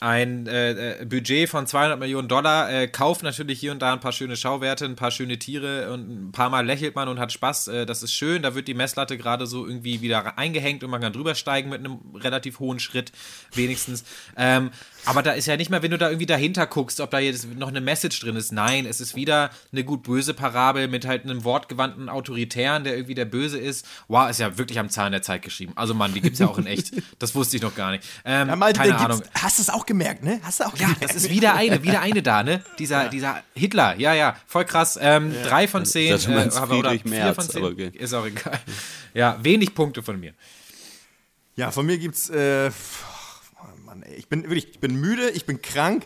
[0.00, 4.00] ein äh, äh, Budget von 200 Millionen Dollar äh, kauft natürlich hier und da ein
[4.00, 7.32] paar schöne Schauwerte, ein paar schöne Tiere und ein paar Mal lächelt man und hat
[7.32, 7.68] Spaß.
[7.68, 8.42] Äh, das ist schön.
[8.42, 11.78] Da wird die Messlatte gerade so irgendwie wieder eingehängt und man kann drüber steigen mit
[11.78, 13.10] einem relativ hohen Schritt
[13.54, 14.04] wenigstens.
[14.36, 14.70] Ähm,
[15.04, 17.46] aber da ist ja nicht mehr, wenn du da irgendwie dahinter guckst, ob da jetzt
[17.54, 18.52] noch eine Message drin ist.
[18.52, 23.14] Nein, es ist wieder eine gut böse Parabel mit halt einem wortgewandten Autoritären, der irgendwie
[23.14, 23.86] der Böse ist.
[24.08, 25.72] Wow, ist ja wirklich am Zahn der Zeit geschrieben.
[25.76, 26.92] Also Mann, die gibt's ja auch in echt.
[27.18, 28.04] Das wusste ich noch gar nicht.
[28.24, 29.22] Ähm, Ja, Malte, keine Ahnung.
[29.34, 30.40] Hast du es auch gemerkt, ne?
[30.42, 32.62] Hast du auch Ja, das ist wieder eine, wieder eine da, ne?
[32.78, 34.98] Dieser, dieser Hitler, ja, ja, voll krass.
[35.00, 37.90] Ähm, Drei von zehn, meinst aber- oder Friedrich vier von zehn, aber okay.
[37.94, 38.58] ist auch egal.
[39.12, 40.34] Ja, wenig Punkte von mir.
[41.56, 42.30] Ja, von mir gibt's.
[42.30, 42.70] Äh,
[44.00, 46.04] Mann, ey, ich bin wirklich, ich bin müde, ich bin krank.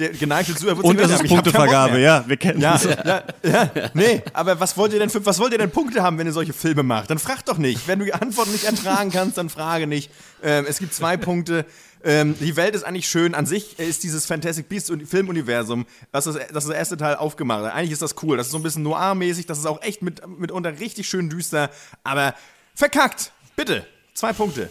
[0.00, 2.84] Der geneigte Zuhörer wird Und melden, ist Punktevergabe, ja, wir kennen Ja, das.
[2.84, 6.18] ja, ja, nee, aber was wollt ihr denn für, was wollt ihr denn Punkte haben,
[6.18, 7.10] wenn ihr solche Filme macht?
[7.10, 7.86] Dann frag doch nicht.
[7.86, 10.10] Wenn du die Antworten nicht ertragen kannst, dann frage nicht.
[10.42, 11.64] Ähm, es gibt zwei Punkte.
[12.02, 13.36] Ähm, die Welt ist eigentlich schön.
[13.36, 17.14] An sich ist dieses Fantastic Beasts und Filmuniversum, das ist, das ist der erste Teil
[17.14, 17.62] aufgemacht.
[17.64, 17.72] hat.
[17.72, 18.36] Eigentlich ist das cool.
[18.36, 19.46] Das ist so ein bisschen noir-mäßig.
[19.46, 21.70] Das ist auch echt mit, mitunter richtig schön düster.
[22.02, 22.34] Aber
[22.74, 23.30] verkackt.
[23.54, 23.86] Bitte.
[24.12, 24.70] Zwei Punkte.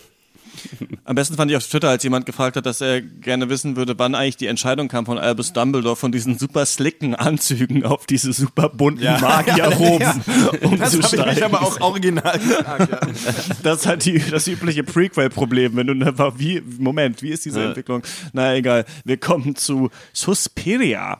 [1.06, 3.98] Am besten fand ich auf Twitter, als jemand gefragt hat, dass er gerne wissen würde,
[3.98, 8.34] wann eigentlich die Entscheidung kam von Albus Dumbledore von diesen super slicken Anzügen auf diese
[8.34, 11.34] super bunten Magierroben Das habe ich umzusteigen.
[11.34, 12.92] mich aber auch original gefragt.
[12.92, 13.00] Ja.
[13.64, 17.64] Das ist halt die, das übliche Prequel-Problem, wenn du ne, wie, Moment, wie ist diese
[17.64, 18.04] Entwicklung?
[18.34, 21.20] Na egal, wir kommen zu Suspiria.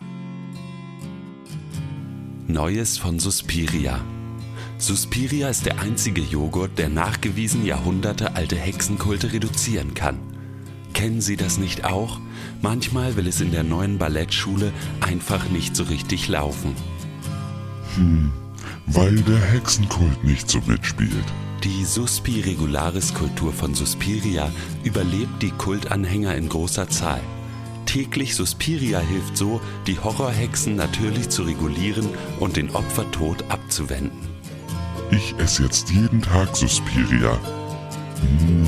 [2.48, 4.02] Neues von Suspiria.
[4.86, 10.20] Suspiria ist der einzige Joghurt, der nachgewiesen jahrhundertealte Hexenkulte reduzieren kann.
[10.92, 12.20] Kennen Sie das nicht auch?
[12.62, 16.76] Manchmal will es in der neuen Ballettschule einfach nicht so richtig laufen.
[18.88, 21.32] Weil der Hexenkult nicht so mitspielt.
[21.64, 24.52] Die Suspi Regularis Kultur von Suspiria
[24.84, 27.22] überlebt die Kultanhänger in großer Zahl.
[27.86, 32.10] Täglich Suspiria hilft so, die Horrorhexen natürlich zu regulieren
[32.42, 34.33] und den Opfertod abzuwenden.
[35.16, 37.34] Ich esse jetzt jeden Tag Suspiria.
[38.20, 38.68] Mmh.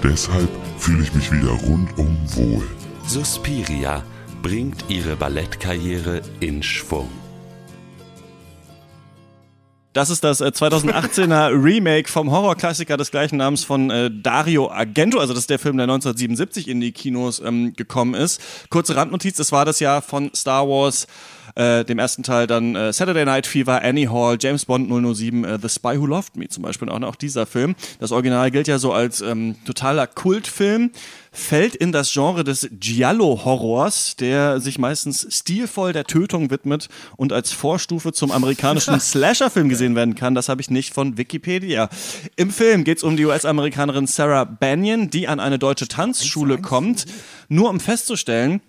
[0.00, 0.48] Deshalb
[0.78, 2.68] fühle ich mich wieder rundum wohl.
[3.04, 4.04] Suspiria
[4.42, 7.08] bringt ihre Ballettkarriere in Schwung.
[9.92, 15.18] Das ist das äh, 2018er Remake vom Horrorklassiker des gleichen Namens von äh, Dario Argento.
[15.18, 18.40] Also das ist der Film, der 1977 in die Kinos ähm, gekommen ist.
[18.70, 21.08] Kurze Randnotiz, das war das Jahr von Star Wars,
[21.56, 25.58] äh, dem ersten Teil dann äh, Saturday Night Fever, Annie Hall, James Bond 007, äh,
[25.60, 26.88] The Spy Who Loved Me zum Beispiel.
[26.88, 27.74] Und auch, dieser Film.
[27.98, 30.90] Das Original gilt ja so als ähm, totaler Kultfilm
[31.36, 37.52] fällt in das Genre des Giallo-Horrors, der sich meistens stilvoll der Tötung widmet und als
[37.52, 40.34] Vorstufe zum amerikanischen Slasher-Film gesehen werden kann.
[40.34, 41.88] Das habe ich nicht von Wikipedia.
[42.36, 47.04] Im Film geht es um die US-Amerikanerin Sarah Banyan, die an eine deutsche Tanzschule kommt,
[47.48, 48.60] nur um festzustellen,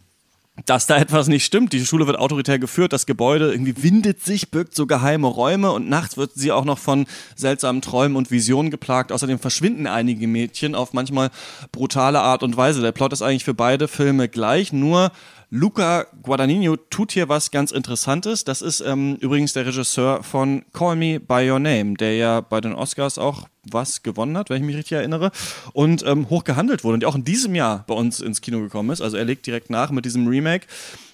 [0.66, 1.74] dass da etwas nicht stimmt.
[1.74, 5.88] Die Schule wird autoritär geführt, das Gebäude irgendwie windet sich, birgt so geheime Räume und
[5.88, 7.06] nachts wird sie auch noch von
[7.36, 9.12] seltsamen Träumen und Visionen geplagt.
[9.12, 11.30] Außerdem verschwinden einige Mädchen auf manchmal
[11.72, 12.82] brutale Art und Weise.
[12.82, 15.12] Der Plot ist eigentlich für beide Filme gleich, nur
[15.50, 18.44] Luca Guadagnino tut hier was ganz Interessantes.
[18.44, 22.60] Das ist ähm, übrigens der Regisseur von Call Me By Your Name, der ja bei
[22.60, 25.32] den Oscars auch was gewonnen hat, wenn ich mich richtig erinnere,
[25.72, 28.90] und ähm, hoch gehandelt wurde und auch in diesem Jahr bei uns ins Kino gekommen
[28.90, 29.00] ist.
[29.00, 30.68] Also er legt direkt nach mit diesem Remake.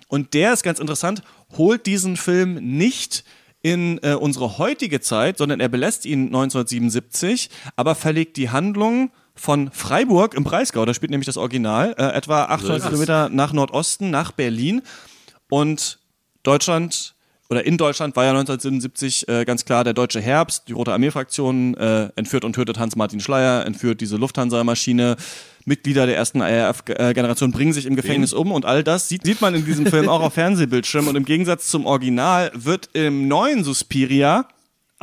[0.07, 1.21] Und der ist ganz interessant,
[1.55, 3.23] holt diesen Film nicht
[3.61, 9.71] in äh, unsere heutige Zeit, sondern er belässt ihn 1977, aber verlegt die Handlung von
[9.71, 14.31] Freiburg im Breisgau, da spielt nämlich das Original, äh, etwa 800 Kilometer nach Nordosten, nach
[14.31, 14.81] Berlin.
[15.49, 15.99] Und
[16.43, 17.15] Deutschland
[17.49, 20.67] oder in Deutschland war ja 1977 äh, ganz klar der deutsche Herbst.
[20.67, 25.17] Die Rote Armee-Fraktion äh, entführt und tötet Hans-Martin Schleyer, entführt diese Lufthansa-Maschine.
[25.65, 29.55] Mitglieder der ersten RAF-Generation bringen sich im Gefängnis um und all das sieht, sieht man
[29.55, 31.09] in diesem Film auch auf Fernsehbildschirmen.
[31.09, 34.47] Und im Gegensatz zum Original wird im neuen Suspiria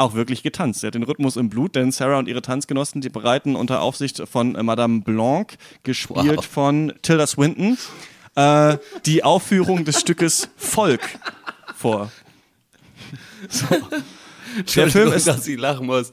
[0.01, 0.80] auch wirklich getanzt.
[0.80, 4.22] Sie hat den Rhythmus im Blut, denn Sarah und ihre Tanzgenossen, die bereiten unter Aufsicht
[4.30, 6.44] von äh, Madame Blanc, gespielt Wow.
[6.44, 7.78] von Tilda Swinton,
[8.34, 8.76] äh,
[9.07, 11.03] die Aufführung des Stückes Volk
[11.76, 12.11] vor.
[14.76, 16.12] Der Film ist dass ich lachen muss.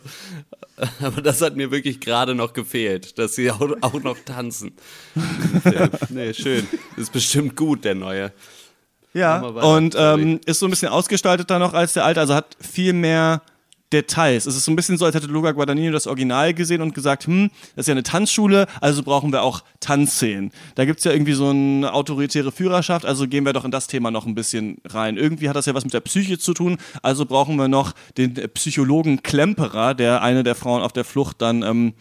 [1.01, 4.73] Aber das hat mir wirklich gerade noch gefehlt, dass sie auch, auch noch tanzen.
[6.09, 6.67] Nee, schön.
[6.97, 8.31] Ist bestimmt gut, der neue.
[9.13, 12.93] Ja, und ähm, ist so ein bisschen ausgestalteter noch als der alte, also hat viel
[12.93, 13.41] mehr
[13.93, 14.45] Details.
[14.45, 17.27] Es ist so ein bisschen so, als hätte Luca Guadagnino das Original gesehen und gesagt,
[17.27, 20.51] hm, das ist ja eine Tanzschule, also brauchen wir auch Tanzszenen.
[20.75, 24.11] Da gibt's ja irgendwie so eine autoritäre Führerschaft, also gehen wir doch in das Thema
[24.11, 25.17] noch ein bisschen rein.
[25.17, 28.35] Irgendwie hat das ja was mit der Psyche zu tun, also brauchen wir noch den
[28.35, 31.93] äh, Psychologen Klemperer, der eine der Frauen auf der Flucht dann ähm,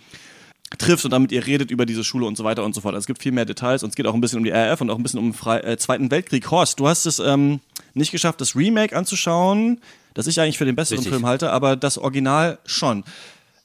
[0.79, 2.95] trifft und damit ihr redet über diese Schule und so weiter und so fort.
[2.95, 4.81] Also es gibt viel mehr Details und es geht auch ein bisschen um die RAF
[4.81, 6.51] und auch ein bisschen um den Fre äh, Zweiten Weltkrieg.
[6.51, 7.61] Horst, du hast es ähm,
[7.95, 9.81] nicht geschafft, das Remake anzuschauen,
[10.17, 11.13] das ich eigentlich für den besseren Richtig.
[11.13, 13.05] Film halte, aber das Original schon.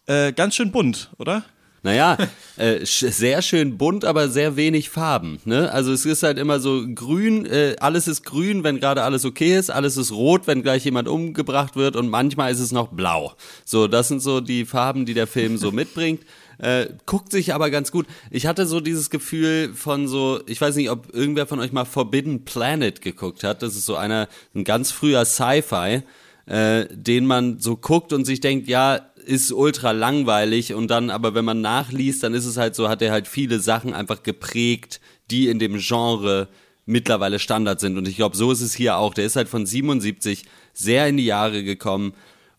[0.05, 1.43] Äh, ganz schön bunt, oder?
[1.81, 2.17] Naja,
[2.57, 5.39] äh, sehr schön bunt, aber sehr wenig Farben.
[5.45, 5.71] Ne?
[5.71, 9.57] Also es ist halt immer so grün, äh, alles ist grün, wenn gerade alles okay
[9.57, 13.33] ist, alles ist rot, wenn gleich jemand umgebracht wird und manchmal ist es noch blau.
[13.63, 16.21] So, das sind so die Farben, die der Film so mitbringt.
[16.59, 18.05] Äh, guckt sich aber ganz gut.
[18.29, 21.85] Ich hatte so dieses Gefühl von so, ich weiß nicht, ob irgendwer von euch mal
[21.85, 23.63] Forbidden Planet geguckt hat.
[23.63, 26.03] Das ist so einer, ein ganz früher Sci-Fi,
[26.51, 31.33] äh, den man so guckt und sich denkt, ja, ist ultra langweilig und dann aber
[31.33, 34.99] wenn man nachliest, dann ist es halt so, hat er halt viele Sachen einfach geprägt,
[35.29, 36.49] die in dem Genre
[36.85, 39.13] mittlerweile Standard sind und ich glaube, so ist es hier auch.
[39.13, 40.43] Der ist halt von 77
[40.73, 42.13] sehr in die Jahre gekommen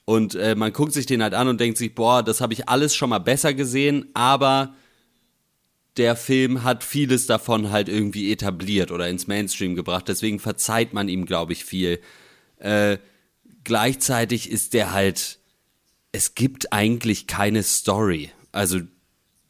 [0.07, 2.71] und äh, man guckt sich den halt an und denkt sich, boah, das habe ich
[2.71, 4.75] alles schon mal besser gesehen, aber
[5.99, 10.09] der Film hat vieles davon halt irgendwie etabliert oder ins Mainstream gebracht.
[10.09, 12.01] Deswegen verzeiht man ihm, glaube ich, viel.
[12.59, 12.97] Äh,
[13.65, 15.39] gleichzeitig ist der halt,
[16.13, 18.31] es gibt eigentlich keine Story.
[18.53, 18.81] Also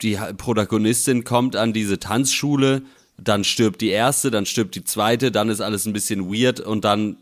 [0.00, 2.82] die Protagonistin kommt an diese Tanzschule,
[3.18, 6.84] dann stirbt die erste, dann stirbt die zweite, dann ist alles ein bisschen weird und
[6.84, 7.18] dann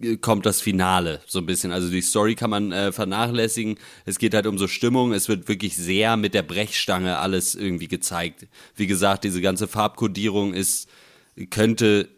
[0.00, 1.70] äh, kommt das Finale so ein bisschen.
[1.70, 3.78] Also die Story kann man äh, vernachlässigen.
[4.04, 5.12] Es geht halt um so Stimmung.
[5.12, 8.46] Es wird wirklich sehr mit der Brechstange alles irgendwie gezeigt.
[8.74, 10.88] Wie gesagt, diese ganze Farbkodierung ist
[11.50, 12.08] könnte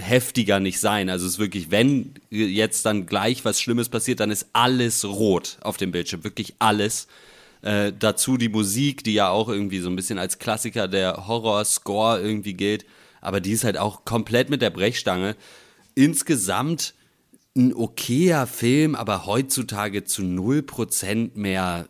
[0.00, 1.08] heftiger nicht sein.
[1.08, 5.58] Also es ist wirklich, wenn jetzt dann gleich was Schlimmes passiert, dann ist alles rot
[5.62, 6.24] auf dem Bildschirm.
[6.24, 7.06] Wirklich alles.
[7.62, 12.20] Äh, dazu die Musik, die ja auch irgendwie so ein bisschen als Klassiker der Horror-Score
[12.20, 12.86] irgendwie gilt.
[13.20, 15.36] Aber die ist halt auch komplett mit der Brechstange.
[15.94, 16.94] Insgesamt
[17.56, 21.88] ein okayer Film, aber heutzutage zu 0% mehr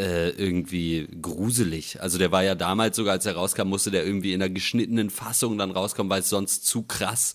[0.00, 2.00] äh, irgendwie gruselig.
[2.00, 5.10] Also der war ja damals sogar, als er rauskam, musste der irgendwie in einer geschnittenen
[5.10, 7.34] Fassung dann rauskommen, weil es sonst zu krass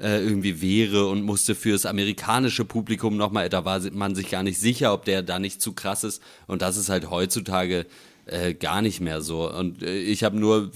[0.00, 4.58] äh, irgendwie wäre und musste fürs amerikanische Publikum nochmal, da war man sich gar nicht
[4.58, 6.22] sicher, ob der da nicht zu krass ist.
[6.46, 7.84] Und das ist halt heutzutage
[8.24, 9.52] äh, gar nicht mehr so.
[9.52, 10.70] Und äh, ich habe nur,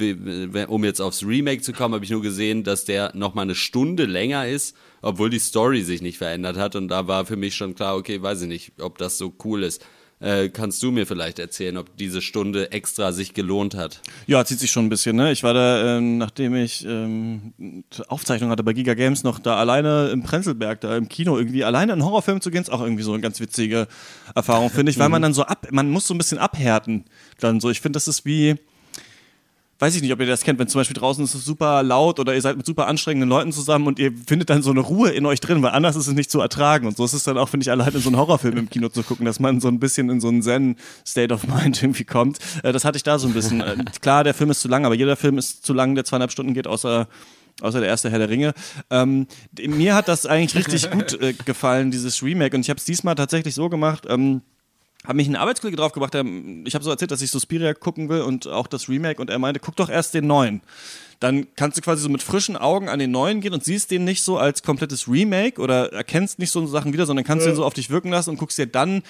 [0.68, 4.04] um jetzt aufs Remake zu kommen, habe ich nur gesehen, dass der nochmal eine Stunde
[4.04, 6.76] länger ist, obwohl die Story sich nicht verändert hat.
[6.76, 9.62] Und da war für mich schon klar, okay, weiß ich nicht, ob das so cool
[9.62, 9.82] ist.
[10.22, 14.00] Äh, kannst du mir vielleicht erzählen, ob diese Stunde extra sich gelohnt hat?
[14.28, 15.32] Ja, zieht sich schon ein bisschen, ne?
[15.32, 17.52] Ich war da, ähm, nachdem ich ähm,
[18.06, 21.92] Aufzeichnung hatte bei Giga Games, noch da alleine im Prenzlberg, da im Kino irgendwie alleine
[21.92, 23.88] einen Horrorfilm zu gehen, ist auch irgendwie so eine ganz witzige
[24.32, 27.04] Erfahrung, finde ich, weil man dann so ab, man muss so ein bisschen abhärten.
[27.40, 28.56] Dann so, ich finde, das ist wie,
[29.82, 32.20] weiß ich nicht, ob ihr das kennt, wenn zum Beispiel draußen ist es super laut
[32.20, 35.10] oder ihr seid mit super anstrengenden Leuten zusammen und ihr findet dann so eine Ruhe
[35.10, 36.86] in euch drin, weil anders ist es nicht zu ertragen.
[36.86, 39.02] Und so ist es dann auch, finde ich, alleine so einen Horrorfilm im Kino zu
[39.02, 42.38] gucken, dass man so ein bisschen in so einen Zen-State of Mind irgendwie kommt.
[42.62, 43.60] Äh, Das hatte ich da so ein bisschen.
[43.60, 46.30] Äh, Klar, der Film ist zu lang, aber jeder Film ist zu lang, der zweieinhalb
[46.30, 47.08] Stunden geht, außer
[47.60, 48.54] außer der erste Herr der Ringe.
[48.88, 49.26] Ähm,
[49.58, 52.54] mir hat das eigentlich richtig gut äh, gefallen, dieses Remake.
[52.56, 54.06] Und ich habe es diesmal tatsächlich so gemacht.
[54.08, 54.42] Ähm,
[55.04, 56.24] habe mich ein Arbeitskollege drauf gebracht, der,
[56.64, 59.38] ich habe so erzählt, dass ich Suspiria gucken will und auch das Remake und er
[59.38, 60.60] meinte, guck doch erst den neuen.
[61.18, 64.04] Dann kannst du quasi so mit frischen Augen an den neuen gehen und siehst den
[64.04, 67.64] nicht so als komplettes Remake oder erkennst nicht so Sachen wieder, sondern kannst den so
[67.64, 69.02] auf dich wirken lassen und guckst dir dann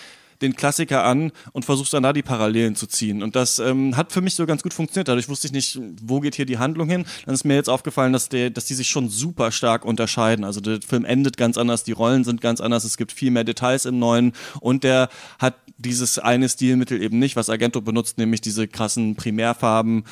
[0.43, 3.23] den Klassiker an und versuchst dann da die Parallelen zu ziehen.
[3.23, 5.09] Und das ähm, hat für mich so ganz gut funktioniert.
[5.09, 7.05] Dadurch wusste ich nicht, wo geht hier die Handlung hin.
[7.25, 10.45] Dann ist mir jetzt aufgefallen, dass, der, dass die sich schon super stark unterscheiden.
[10.45, 13.45] Also der Film endet ganz anders, die Rollen sind ganz anders, es gibt viel mehr
[13.45, 18.41] Details im neuen und der hat dieses eine Stilmittel eben nicht, was Argento benutzt, nämlich
[18.41, 20.05] diese krassen Primärfarben,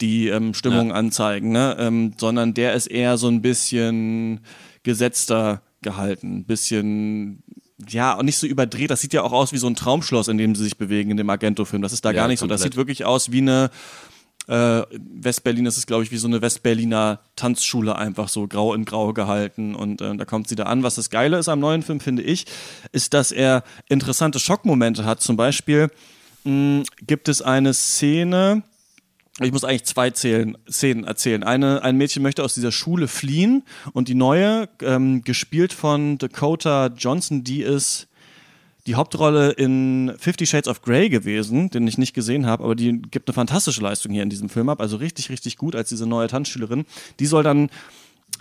[0.00, 1.76] die ähm, Stimmung anzeigen, ne?
[1.78, 4.40] ähm, sondern der ist eher so ein bisschen
[4.82, 7.42] gesetzter gehalten, ein bisschen
[7.88, 8.90] ja, und nicht so überdreht.
[8.90, 11.16] Das sieht ja auch aus wie so ein Traumschloss, in dem sie sich bewegen in
[11.16, 11.82] dem Argento-Film.
[11.82, 12.46] Das ist da Ja, gar nicht so.
[12.46, 12.72] Das komplett.
[12.72, 13.70] sieht wirklich aus wie eine
[14.48, 18.84] Äh, Westberlin ist es, glaube ich, wie so eine Westberliner Tanzschule einfach so grau in
[18.84, 20.84] grau gehalten und äh, da kommt sie da an.
[20.84, 22.46] Was das Geile ist am neuen Film, finde ich,
[22.92, 25.20] ist, dass er interessante Schockmomente hat.
[25.20, 25.88] Zum Beispiel
[26.44, 28.62] mh, gibt es eine Szene,
[29.40, 31.42] ich muss eigentlich zwei zählen, Szenen erzählen.
[31.42, 36.86] Eine, ein Mädchen möchte aus dieser Schule fliehen und die neue, ähm, gespielt von Dakota
[36.96, 38.08] Johnson, die ist
[38.86, 43.02] die Hauptrolle in Fifty Shades of Grey gewesen, den ich nicht gesehen habe, aber die
[43.02, 46.06] gibt eine fantastische Leistung hier in diesem Film ab, also richtig, richtig gut als diese
[46.06, 46.86] neue Tanzschülerin.
[47.18, 47.68] Die soll dann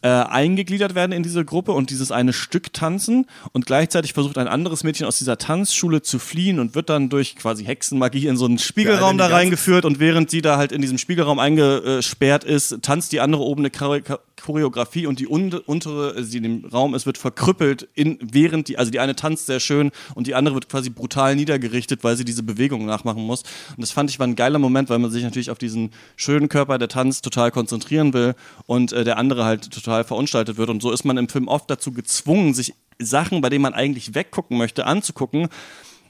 [0.05, 4.47] äh, eingegliedert werden in diese Gruppe und dieses eine Stück tanzen und gleichzeitig versucht ein
[4.47, 8.45] anderes Mädchen aus dieser Tanzschule zu fliehen und wird dann durch quasi Hexenmagie in so
[8.45, 13.13] einen Spiegelraum da reingeführt und während sie da halt in diesem Spiegelraum eingesperrt ist, tanzt
[13.13, 14.03] die andere oben eine Chore-
[14.45, 18.77] Choreografie und die un untere, also die dem Raum ist, wird verkrüppelt, in, während die,
[18.77, 22.25] also die eine tanzt sehr schön und die andere wird quasi brutal niedergerichtet, weil sie
[22.25, 23.41] diese Bewegung nachmachen muss.
[23.75, 26.47] Und das fand ich war ein geiler Moment, weil man sich natürlich auf diesen schönen
[26.47, 28.35] Körper, der tanzt, total konzentrieren will
[28.67, 30.69] und äh, der andere halt total verunstaltet wird.
[30.69, 34.13] Und so ist man im Film oft dazu gezwungen, sich Sachen, bei denen man eigentlich
[34.13, 35.49] weggucken möchte, anzugucken,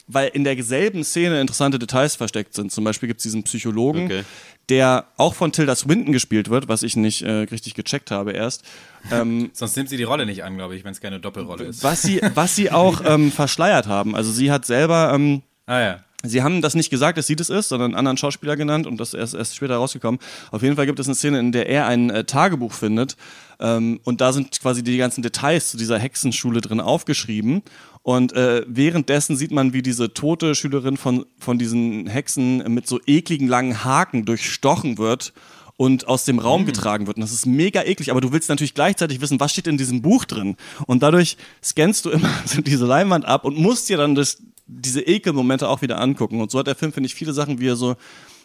[0.08, 2.72] weil in derselben Szene interessante Details versteckt sind.
[2.72, 4.24] Zum Beispiel gibt es diesen Psychologen, Okay.
[4.70, 8.64] der auch von Tilda Swinton gespielt wird, was ich nicht äh, richtig gecheckt habe erst.
[9.12, 11.84] Ähm, Sonst nimmt sie die Rolle nicht an, glaube ich, wenn es keine Doppelrolle ist.
[11.84, 14.16] was sie, was sie auch ähm, verschleiert haben.
[14.16, 16.00] Also sie hat selber, ähm, Ah ja.
[16.30, 18.98] Sie haben das nicht gesagt, dass sie das ist, sondern einen anderen Schauspieler genannt und
[18.98, 20.20] das ist erst später rausgekommen.
[20.52, 23.16] Auf jeden Fall gibt es eine Szene, in der er ein äh, Tagebuch findet
[23.60, 27.64] ähm, und da sind quasi die ganzen Details zu dieser Hexenschule drin aufgeschrieben.
[28.04, 33.00] Und äh, währenddessen sieht man, wie diese tote Schülerin von, von diesen Hexen mit so
[33.08, 35.34] ekligen langen Haken durchstochen wird
[35.78, 37.18] und aus dem Raum getragen wird.
[37.18, 40.02] Und das ist mega eklig, aber du willst natürlich gleichzeitig wissen, was steht in diesem
[40.02, 40.56] Buch drin.
[40.86, 45.02] Und dadurch scannst du immer so diese Leinwand ab und musst dir dann das, diese
[45.02, 46.42] Ekelmomente auch wieder angucken.
[46.42, 47.96] Und so hat der Film, finde ich, viele Sachen, wie er so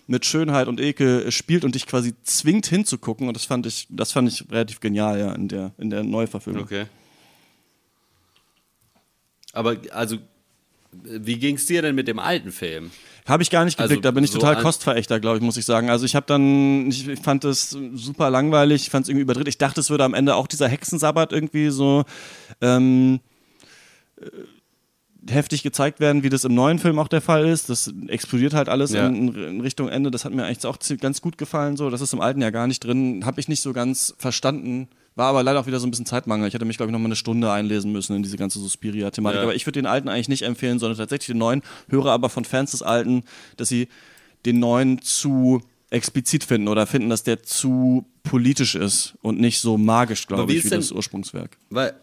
[0.07, 3.29] mit Schönheit und Ekel spielt und dich quasi zwingt hinzugucken.
[3.29, 6.65] Und das fand ich, das fand ich relativ genial, ja, in der, in der Neuverfilmung.
[6.65, 6.87] Okay.
[9.53, 10.19] Aber also,
[10.93, 12.91] wie ging es dir denn mit dem alten Film?
[13.27, 15.57] Habe ich gar nicht geblickt, Also, da bin ich so total Kostverächter, glaube ich, muss
[15.57, 15.91] ich sagen.
[15.91, 19.47] Also ich habe dann, ich ich fand es super langweilig, ich fand es irgendwie überdreht.
[19.47, 22.05] Ich dachte, es würde am Ende auch dieser Hexensabbat irgendwie so
[22.61, 23.21] ähm,
[24.21, 24.27] äh,
[25.29, 27.69] heftig gezeigt werden, wie das im neuen Film auch der Fall ist.
[27.69, 29.07] Das explodiert halt alles Ja.
[29.07, 30.11] in, in Richtung Ende.
[30.11, 31.77] Das hat mir eigentlich auch ganz gut gefallen.
[31.77, 33.25] So, das ist im alten ja gar nicht drin.
[33.27, 34.89] Habe ich nicht so ganz verstanden.
[35.17, 36.49] War aber leider auch wieder so ein bisschen Zeitmangel.
[36.49, 39.39] Ich hätte mich, glaube ich, noch mal eine Stunde einlesen müssen in diese ganze Suspiria-Thematik.
[39.39, 39.43] Ja.
[39.43, 41.63] Aber ich würde den alten eigentlich nicht empfehlen, sondern tatsächlich den neuen.
[41.89, 43.25] Höre aber von Fans des alten,
[43.57, 43.89] dass sie
[44.47, 45.61] den neuen zu
[45.91, 50.65] explizit finden oder finden, dass der zu politisch ist und nicht so magisch, glaube ich,
[50.65, 51.59] wie denn- das Ursprungswerk.
[51.69, 51.95] Weil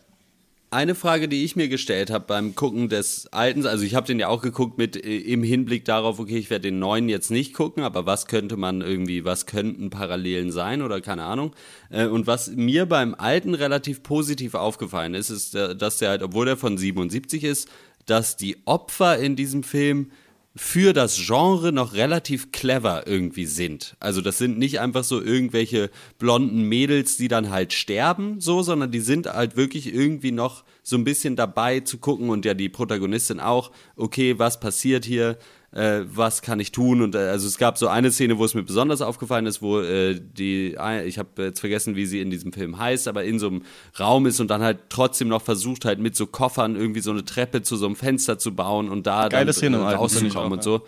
[0.70, 4.20] eine Frage, die ich mir gestellt habe beim Gucken des alten, also ich habe den
[4.20, 7.54] ja auch geguckt mit äh, im Hinblick darauf, okay, ich werde den neuen jetzt nicht
[7.54, 11.56] gucken, aber was könnte man irgendwie, was könnten Parallelen sein oder keine Ahnung.
[11.90, 16.24] Äh, Und was mir beim alten relativ positiv aufgefallen ist, ist, äh, dass der halt,
[16.24, 17.70] obwohl der von 77 ist,
[18.06, 20.12] dass die Opfer in diesem Film
[20.58, 23.96] für das Genre noch relativ clever irgendwie sind.
[24.00, 28.92] Also das sind nicht einfach so irgendwelche blonden Mädels, die dann halt sterben, so, sondern
[28.92, 32.70] die sind halt wirklich irgendwie noch so ein bisschen dabei zu gucken und ja die
[32.70, 35.38] Protagonistin auch, okay, was passiert hier,
[35.72, 38.54] äh, was kann ich tun und äh, also es gab so eine Szene, wo es
[38.54, 42.54] mir besonders aufgefallen ist, wo äh, die, ich habe jetzt vergessen, wie sie in diesem
[42.54, 43.64] Film heißt, aber in so einem
[44.00, 47.26] Raum ist und dann halt trotzdem noch versucht halt mit so Koffern irgendwie so eine
[47.26, 50.64] Treppe zu so einem Fenster zu bauen und da Geile dann Szene äh, rauszukommen und
[50.64, 50.84] so.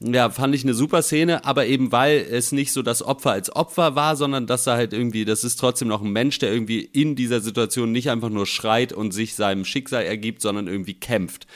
[0.00, 3.54] Ja, fand ich eine super Szene, aber eben weil es nicht so das Opfer als
[3.54, 6.80] Opfer war, sondern dass er halt irgendwie, das ist trotzdem noch ein Mensch, der irgendwie
[6.80, 11.46] in dieser Situation nicht einfach nur schreit und sich seinem Schicksal ergibt, sondern irgendwie kämpft.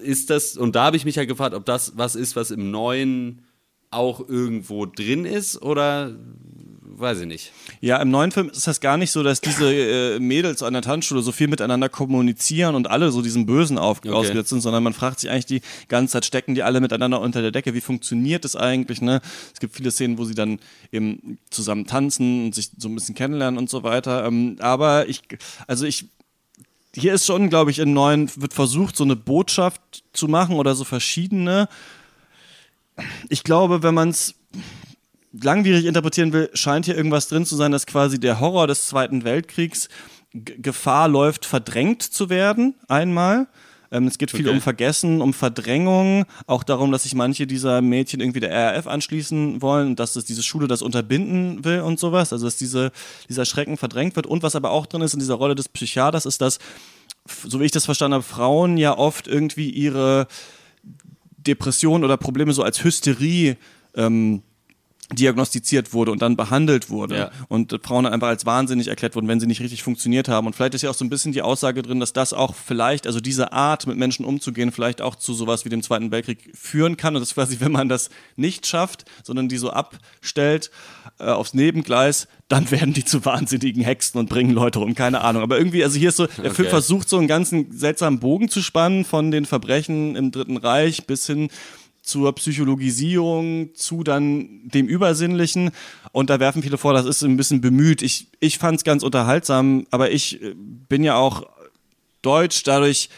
[0.00, 2.70] Ist das, und da habe ich mich ja gefragt, ob das was ist, was im
[2.70, 3.42] Neuen
[3.90, 6.16] auch irgendwo drin ist oder
[6.94, 7.52] weiß ich nicht.
[7.80, 10.82] Ja, im neuen Film ist das gar nicht so, dass diese äh, Mädels an der
[10.82, 14.10] Tanzschule so viel miteinander kommunizieren und alle so diesen Bösen auf, Okay.
[14.10, 17.42] ausgesetzt sind, sondern man fragt sich eigentlich die ganze Zeit, stecken die alle miteinander unter
[17.42, 17.74] der Decke?
[17.74, 19.00] Wie funktioniert das eigentlich?
[19.00, 19.20] Ne?
[19.52, 20.58] Es gibt viele Szenen, wo sie dann
[20.92, 24.24] eben zusammen tanzen und sich so ein bisschen kennenlernen und so weiter.
[24.24, 25.22] Ähm, aber ich,
[25.66, 26.06] also ich,
[26.94, 30.74] hier ist schon, glaube ich, in neuen wird versucht, so eine Botschaft zu machen oder
[30.74, 31.68] so verschiedene.
[33.28, 34.34] Ich glaube, wenn man es
[35.32, 39.24] langwierig interpretieren will, scheint hier irgendwas drin zu sein, dass quasi der Horror des Zweiten
[39.24, 39.88] Weltkriegs
[40.34, 43.48] Gefahr läuft, verdrängt zu werden, einmal.
[43.92, 44.54] Ähm, es geht viel Okay.
[44.54, 49.60] um Vergessen, um Verdrängung, auch darum, dass sich manche dieser Mädchen irgendwie der RAF anschließen
[49.60, 52.32] wollen und dass es diese Schule das unterbinden will und sowas.
[52.32, 52.90] Also dass diese,
[53.28, 54.26] dieser Schrecken verdrängt wird.
[54.26, 56.58] Und was aber auch drin ist in dieser Rolle des Psychiaters, ist, dass,
[57.46, 60.26] so wie ich das verstanden habe, Frauen ja oft irgendwie ihre
[61.36, 63.56] Depressionen oder Probleme so als Hysterie
[63.94, 64.42] ähm,
[65.12, 67.30] diagnostiziert wurde und dann behandelt wurde Ja.
[67.48, 70.46] und Frauen einfach als wahnsinnig erklärt wurden, wenn sie nicht richtig funktioniert haben.
[70.46, 73.06] Und vielleicht ist ja auch so ein bisschen die Aussage drin, dass das auch vielleicht,
[73.06, 76.96] also diese Art mit Menschen umzugehen, vielleicht auch zu sowas wie dem Zweiten Weltkrieg führen
[76.96, 77.14] kann.
[77.16, 80.70] Und das quasi, wenn man das nicht schafft, sondern die so abstellt
[81.18, 85.42] äh, aufs Nebengleis, dann werden die zu wahnsinnigen Hexen und bringen Leute um, keine Ahnung.
[85.42, 86.68] Aber irgendwie, also hier ist so, der Film Okay.
[86.68, 91.26] versucht so einen ganzen seltsamen Bogen zu spannen von den Verbrechen im Dritten Reich bis
[91.26, 91.48] hin
[92.02, 95.70] zur Psychologisierung, zu dann dem Übersinnlichen.
[96.10, 98.02] Und da werfen viele vor, das ist ein bisschen bemüht.
[98.02, 101.46] Ich, ich fand es ganz unterhaltsam, aber ich äh, bin ja auch
[102.22, 103.08] deutsch, dadurch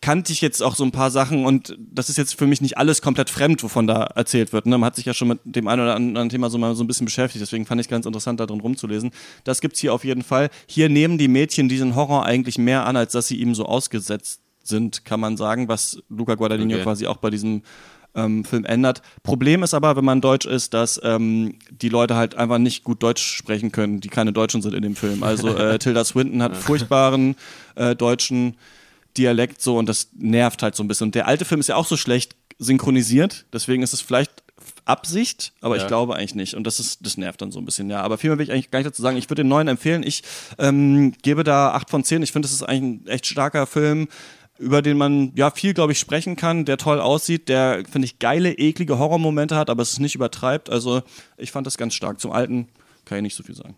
[0.00, 2.76] kannte ich jetzt auch so ein paar Sachen und das ist jetzt für mich nicht
[2.78, 4.66] alles komplett fremd, wovon da erzählt wird.
[4.66, 4.76] Ne?
[4.76, 6.86] Man hat sich ja schon mit dem einen oder anderen Thema so mal so ein
[6.86, 9.10] bisschen beschäftigt, deswegen fand ich es ganz interessant, da drin rumzulesen.
[9.44, 10.50] Das gibt's hier auf jeden Fall.
[10.66, 14.42] Hier nehmen die Mädchen diesen Horror eigentlich mehr an, als dass sie ihm so ausgesetzt
[14.62, 16.82] sind, kann man sagen, was Luca Guadagnino Okay.
[16.82, 17.62] quasi auch bei diesem
[18.16, 19.02] ähm, Film ändert.
[19.22, 23.02] Problem ist aber, wenn man Deutsch ist, dass ähm, die Leute halt einfach nicht gut
[23.02, 25.22] Deutsch sprechen können, die keine Deutschen sind in dem Film.
[25.22, 27.36] Also äh, Tilda Swinton hat furchtbaren
[27.76, 28.56] äh, deutschen
[29.16, 31.06] Dialekt so und das nervt halt so ein bisschen.
[31.08, 34.42] Und der alte Film ist ja auch so schlecht synchronisiert, deswegen ist es vielleicht
[34.84, 35.88] Absicht, aber ich Ja.
[35.88, 36.54] glaube eigentlich nicht.
[36.54, 38.02] Und das ist, das nervt dann so ein bisschen, ja.
[38.02, 39.16] Aber viel mehr will ich eigentlich gar nicht dazu sagen.
[39.16, 40.02] Ich würde den neuen empfehlen.
[40.04, 40.22] Ich
[40.58, 42.22] ähm, gebe da 8 von 10.
[42.22, 44.08] Ich finde, es ist eigentlich ein echt starker Film,
[44.58, 48.18] über den man ja viel, glaube ich, sprechen kann, der toll aussieht, der, finde ich,
[48.18, 50.70] geile, eklige Horrormomente hat, aber es ist nicht übertreibt.
[50.70, 51.02] Also
[51.36, 52.20] ich fand das ganz stark.
[52.20, 52.68] Zum alten
[53.04, 53.76] kann ich nicht so viel sagen.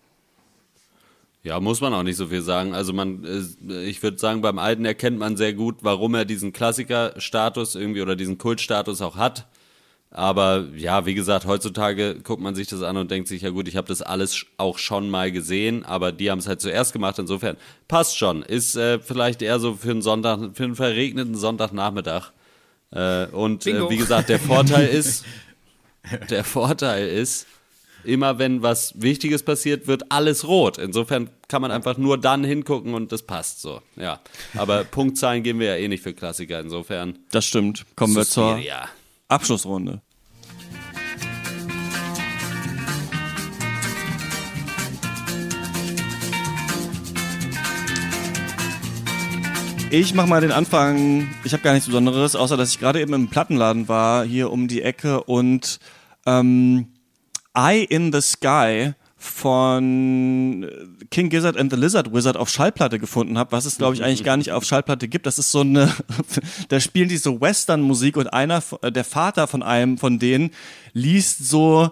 [1.43, 2.75] Ja, muss man auch nicht so viel sagen.
[2.75, 6.53] Also man, äh, ich würde sagen, beim Alten erkennt man sehr gut, warum er diesen
[6.53, 9.47] Klassiker-Status irgendwie oder diesen Kultstatus auch hat.
[10.11, 13.69] Aber ja, wie gesagt, heutzutage guckt man sich das an und denkt sich, ja gut,
[13.69, 17.19] ich habe das alles auch schon mal gesehen, aber die haben es halt zuerst gemacht,
[17.19, 17.57] insofern
[17.89, 18.43] passt schon.
[18.43, 22.33] Ist äh, vielleicht eher so für einen Sonntag, für einen verregneten Sonntagnachmittag.
[22.91, 25.27] Äh, und äh, wie gesagt, der Vorteil ist,
[26.31, 27.47] der Vorteil ist,
[28.03, 30.79] immer wenn was Wichtiges passiert, wird alles rot.
[30.79, 33.83] Insofern kann man einfach nur dann hingucken und das passt so.
[33.97, 34.21] Ja.
[34.57, 36.61] Aber Punktzahlen geben wir ja eh nicht für Klassiker.
[36.61, 37.19] Insofern.
[37.31, 37.85] Das stimmt.
[37.95, 38.59] Kommen wir zur.
[39.29, 40.01] Abschlussrunde.
[49.91, 51.29] Ich mache mal den Anfang.
[51.45, 54.69] Ich habe gar nichts Besonderes, außer dass ich gerade eben im Plattenladen war, hier um
[54.69, 55.79] die Ecke und
[56.27, 56.89] ähm,
[57.55, 60.71] Eye in the Sky von
[61.11, 64.23] King Gizzard and the Lizard Wizard auf Schallplatte gefunden habe, was es glaube ich eigentlich
[64.23, 65.27] gar nicht auf Schallplatte gibt.
[65.27, 65.93] Das ist so eine,
[66.69, 70.51] da spielen die so Western-Musik und einer, äh, der Vater von einem von denen
[70.93, 71.91] liest so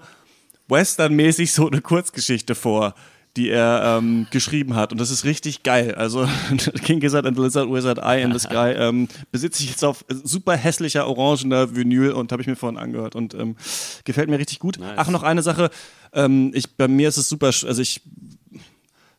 [0.68, 2.94] Western-mäßig so eine Kurzgeschichte vor,
[3.36, 4.92] die er ähm, geschrieben hat.
[4.92, 5.94] Und das ist richtig geil.
[5.94, 6.26] Also
[6.84, 10.04] King Gizzard and the Lizard Wizard Eye in the Sky ähm, besitze ich jetzt auf
[10.08, 13.56] super hässlicher orangener Vinyl und habe ich mir vorhin angehört und ähm,
[14.04, 14.78] gefällt mir richtig gut.
[14.96, 15.70] Ach, noch eine Sache.
[16.12, 18.00] Ähm, ich, bei mir ist es super, also ich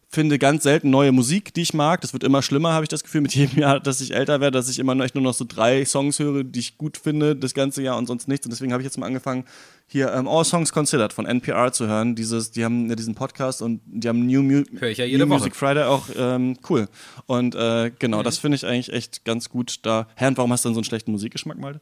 [0.10, 2.01] finde ganz selten neue Musik, die ich mag.
[2.01, 4.58] Das wird immer schlimmer, habe ich das Gefühl, mit jedem Jahr, dass ich älter werde,
[4.58, 7.36] dass ich immer nur, echt nur noch so drei Songs höre, die ich gut finde,
[7.36, 8.45] das ganze Jahr und sonst nichts.
[8.45, 9.43] Und deswegen habe ich jetzt mal angefangen,
[9.86, 12.16] hier ähm, All Songs Considered von NPR zu hören.
[12.16, 15.39] Dieses, die haben ja diesen Podcast und die haben New, Mu ja jede New Woche.
[15.39, 16.88] Music Friday auch ähm, cool.
[17.26, 20.08] Und äh, genau, das finde ich eigentlich echt ganz gut da.
[20.16, 21.82] Herr, und warum hast du denn so einen schlechten Musikgeschmack, Malte?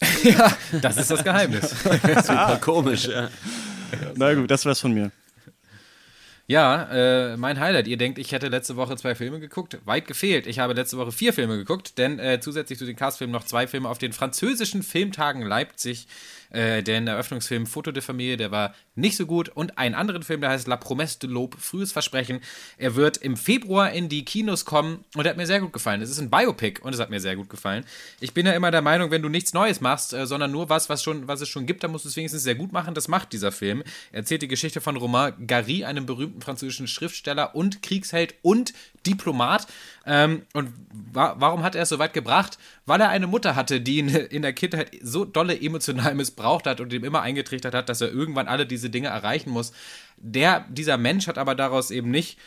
[0.24, 1.70] ja, das ist das Geheimnis.
[1.82, 3.28] Super komisch, ja.
[4.16, 5.10] Na gut, das wär's von mir.
[6.50, 7.86] Ja, äh, mein Highlight.
[7.86, 9.78] Ihr denkt, ich hätte letzte Woche zwei Filme geguckt.
[9.84, 10.48] Weit gefehlt.
[10.48, 13.68] Ich habe letzte Woche vier Filme geguckt, denn äh, zusätzlich zu den Castfilmen noch zwei
[13.68, 16.08] Filme auf den französischen Filmtagen Leipzig.
[16.50, 19.48] Äh, den Eröffnungsfilm Foto de Familie, der war nicht so gut.
[19.48, 22.40] Und einen anderen Film, der heißt La Promesse de l'Aube, frühes Versprechen.
[22.76, 26.02] Er wird im Februar in die Kinos kommen und er hat mir sehr gut gefallen.
[26.02, 27.84] Es ist ein Biopic und es hat mir sehr gut gefallen.
[28.20, 30.88] Ich bin ja immer der Meinung, wenn du nichts Neues machst, äh, sondern nur was,
[30.88, 32.94] was, schon, was es schon gibt, dann musst du es wenigstens sehr gut machen.
[32.94, 33.82] Das macht dieser Film.
[34.12, 38.72] Er erzählt die Geschichte von Romain Gary, einem berühmten französischen Schriftsteller und Kriegsheld und
[39.06, 39.66] Diplomat.
[40.10, 42.58] Ähm, und wa warum hat er es so weit gebracht?
[42.84, 46.80] Weil er eine Mutter hatte, die ihn in der Kindheit so dolle emotional missbraucht hat
[46.80, 49.70] und ihm immer eingetrichtert hat, dass er irgendwann alle diese Dinge erreichen muss.
[50.16, 52.38] Der, dieser Mensch hat aber daraus eben nicht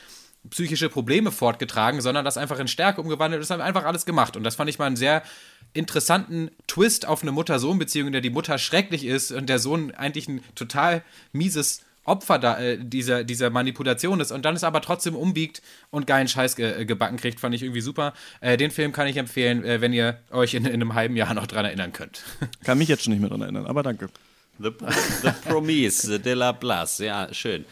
[0.49, 3.41] psychische Probleme fortgetragen, sondern das einfach in Stärke umgewandelt.
[3.41, 4.35] Das haben einfach alles gemacht.
[4.35, 5.23] Und das fand ich mal einen sehr
[5.71, 10.27] interessanten Twist auf eine Mutter-Sohn-Beziehung, in der die Mutter schrecklich ist und der Sohn eigentlich
[10.27, 11.01] ein total
[11.31, 16.07] mieses Opfer da, äh, dieser, dieser Manipulation ist und dann es aber trotzdem umbiegt und
[16.07, 18.13] geilen Scheiß ge äh, gebacken kriegt, fand ich irgendwie super.
[18.41, 21.33] Äh, den Film kann ich empfehlen, äh, wenn ihr euch in, in einem halben Jahr
[21.33, 22.23] noch dran erinnern könnt.
[22.63, 24.09] Kann mich jetzt schon nicht mehr dran erinnern, aber danke.
[24.59, 24.69] The,
[25.23, 27.65] the Promise de la Place, ja, schön.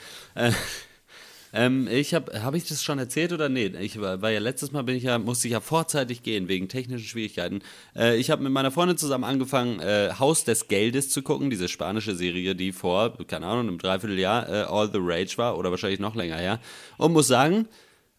[1.54, 3.68] Äh, Ähm, ich habe, habe ich das schon erzählt oder nee?
[3.80, 7.06] Ich war, ja letztes Mal bin ich ja, musste ich ja vorzeitig gehen wegen technischen
[7.06, 7.62] Schwierigkeiten.
[7.96, 11.68] Äh, ich habe mit meiner Freundin zusammen angefangen, äh, Haus des Geldes zu gucken, diese
[11.68, 16.00] spanische Serie, die vor, keine Ahnung, einem Dreivierteljahr äh, All the Rage war oder wahrscheinlich
[16.00, 16.60] noch länger her.
[16.98, 17.68] Und muss sagen,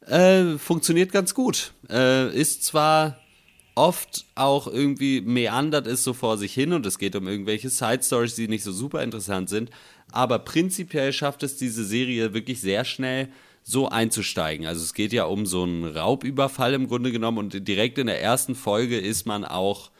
[0.06, 1.72] äh, funktioniert ganz gut.
[1.90, 3.18] Äh, ist zwar
[3.74, 8.02] oft auch irgendwie meandert es so vor sich hin und es geht um irgendwelche Side
[8.02, 9.70] Stories, die nicht so super interessant sind,
[10.12, 13.28] aber prinzipiell schafft es diese Serie wirklich sehr schnell
[13.62, 14.66] so einzusteigen.
[14.66, 18.20] Also es geht ja um so einen Raubüberfall im Grunde genommen und direkt in der
[18.20, 19.90] ersten Folge ist man auch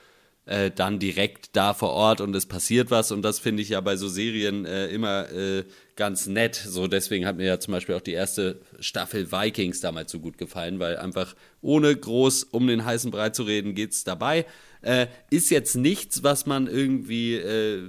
[0.46, 3.80] äh, dann direkt da vor Ort und es passiert was und das finde ich ja
[3.80, 6.56] bei so Serien äh, immer äh, ganz nett.
[6.56, 10.38] So deswegen hat mir ja zum Beispiel auch die erste Staffel Vikings damals so gut
[10.38, 14.44] gefallen, weil einfach ohne groß um den heißen Brei zu reden geht's dabei.
[14.82, 17.88] Äh, ist jetzt nichts, was man irgendwie äh,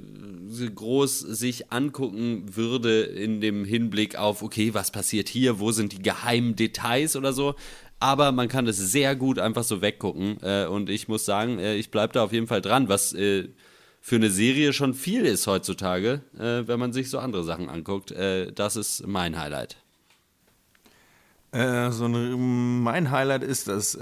[0.73, 6.03] groß sich angucken würde in dem Hinblick auf, okay, was passiert hier, wo sind die
[6.03, 7.55] geheimen Details oder so
[8.03, 10.37] aber man kann das sehr gut einfach so weggucken.
[10.41, 13.47] Äh, und ich muss sagen, äh, ich bleibe da auf jeden Fall dran, was äh,
[14.01, 18.13] für eine Serie schon viel ist heutzutage, äh, wenn man sich so andere Sachen anguckt.
[18.55, 19.77] Das ist mein Highlight.
[21.53, 23.97] Äh, so eine, mein Highlight ist, dass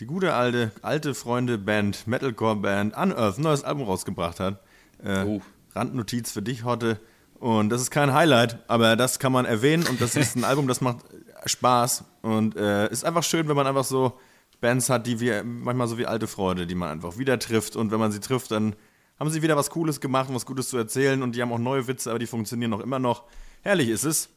[0.00, 4.60] die gute alte, alte Freunde Band, Metalcore Band Unearth ein neues Album rausgebracht hat.
[5.04, 5.40] Oh.
[5.74, 7.00] Randnotiz für dich, Hotte.
[7.44, 10.66] Und das ist kein Highlight, aber das kann man erwähnen und das ist ein Album,
[10.66, 10.98] das macht
[11.44, 14.18] Spaß und äh, ist einfach schön, wenn man einfach so
[14.60, 17.90] Bands hat, die wir manchmal so wie alte Freunde, die man einfach wieder trifft und
[17.90, 18.74] wenn man sie trifft, dann
[19.20, 21.86] haben sie wieder was Cooles gemacht, was Gutes zu erzählen und die haben auch neue
[21.86, 23.24] Witze, aber die funktionieren noch immer noch.
[23.62, 24.30] Herrlich ist es.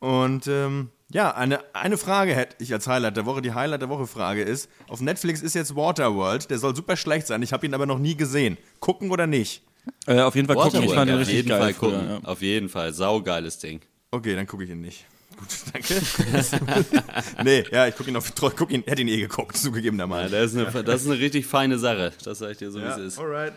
[0.00, 3.40] Und ähm, ja, eine, eine Frage hätte ich als Highlight der Woche.
[3.42, 6.50] Die Highlight der Woche Frage ist: Auf Netflix ist jetzt Waterworld.
[6.50, 7.42] Der soll super schlecht sein.
[7.42, 8.58] Ich habe ihn aber noch nie gesehen.
[8.80, 9.62] Gucken oder nicht?
[10.06, 10.82] Äh, auf jeden Fall gucken.
[10.82, 11.60] Ich fand auf richtig jeden geil.
[11.60, 12.08] Fall früher, gucken.
[12.22, 12.28] ja.
[12.28, 12.92] Auf jeden Fall.
[12.92, 13.80] Saugeiles Ding.
[14.10, 15.04] Okay, dann gucke ich ihn nicht.
[15.36, 15.94] Gut, danke.
[17.44, 18.32] nee, ja, ich gucke ihn auf.
[18.34, 20.30] Guck ihn, hätte ihn eh geguckt, Ja, zugegebenermaßen.
[20.32, 22.12] das, ist eine, das ist eine richtig feine Sache.
[22.24, 23.18] Das sage ich dir so, wie es ist.
[23.18, 23.52] alright.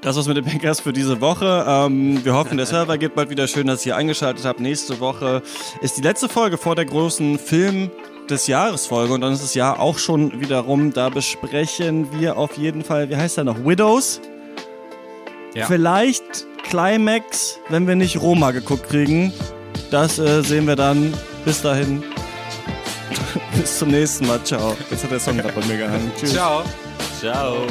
[0.00, 1.64] Das war's mit dem Bankers für diese Woche.
[1.66, 3.46] Ähm, wir hoffen, der Server geht bald wieder.
[3.46, 4.60] Schön, dass ihr eingeschaltet habt.
[4.60, 5.42] Nächste Woche
[5.82, 7.90] ist die letzte Folge vor der großen Film
[8.30, 10.92] des Jahres Folge und dann ist das Jahr auch schon wieder rum.
[10.92, 13.64] Da besprechen wir auf jeden Fall, wie heißt der noch?
[13.64, 14.20] Widows?
[15.54, 15.66] Ja.
[15.66, 19.32] Vielleicht Climax, wenn wir nicht Roma geguckt kriegen.
[19.90, 21.12] Das äh, sehen wir dann.
[21.44, 22.02] Bis dahin.
[23.56, 24.42] Bis zum nächsten Mal.
[24.44, 24.76] Ciao.
[24.90, 26.10] Jetzt hat der Song gerade bei mir gehangen.
[26.18, 26.32] Tschüss.
[26.32, 26.62] Ciao.
[27.20, 27.66] Ciao.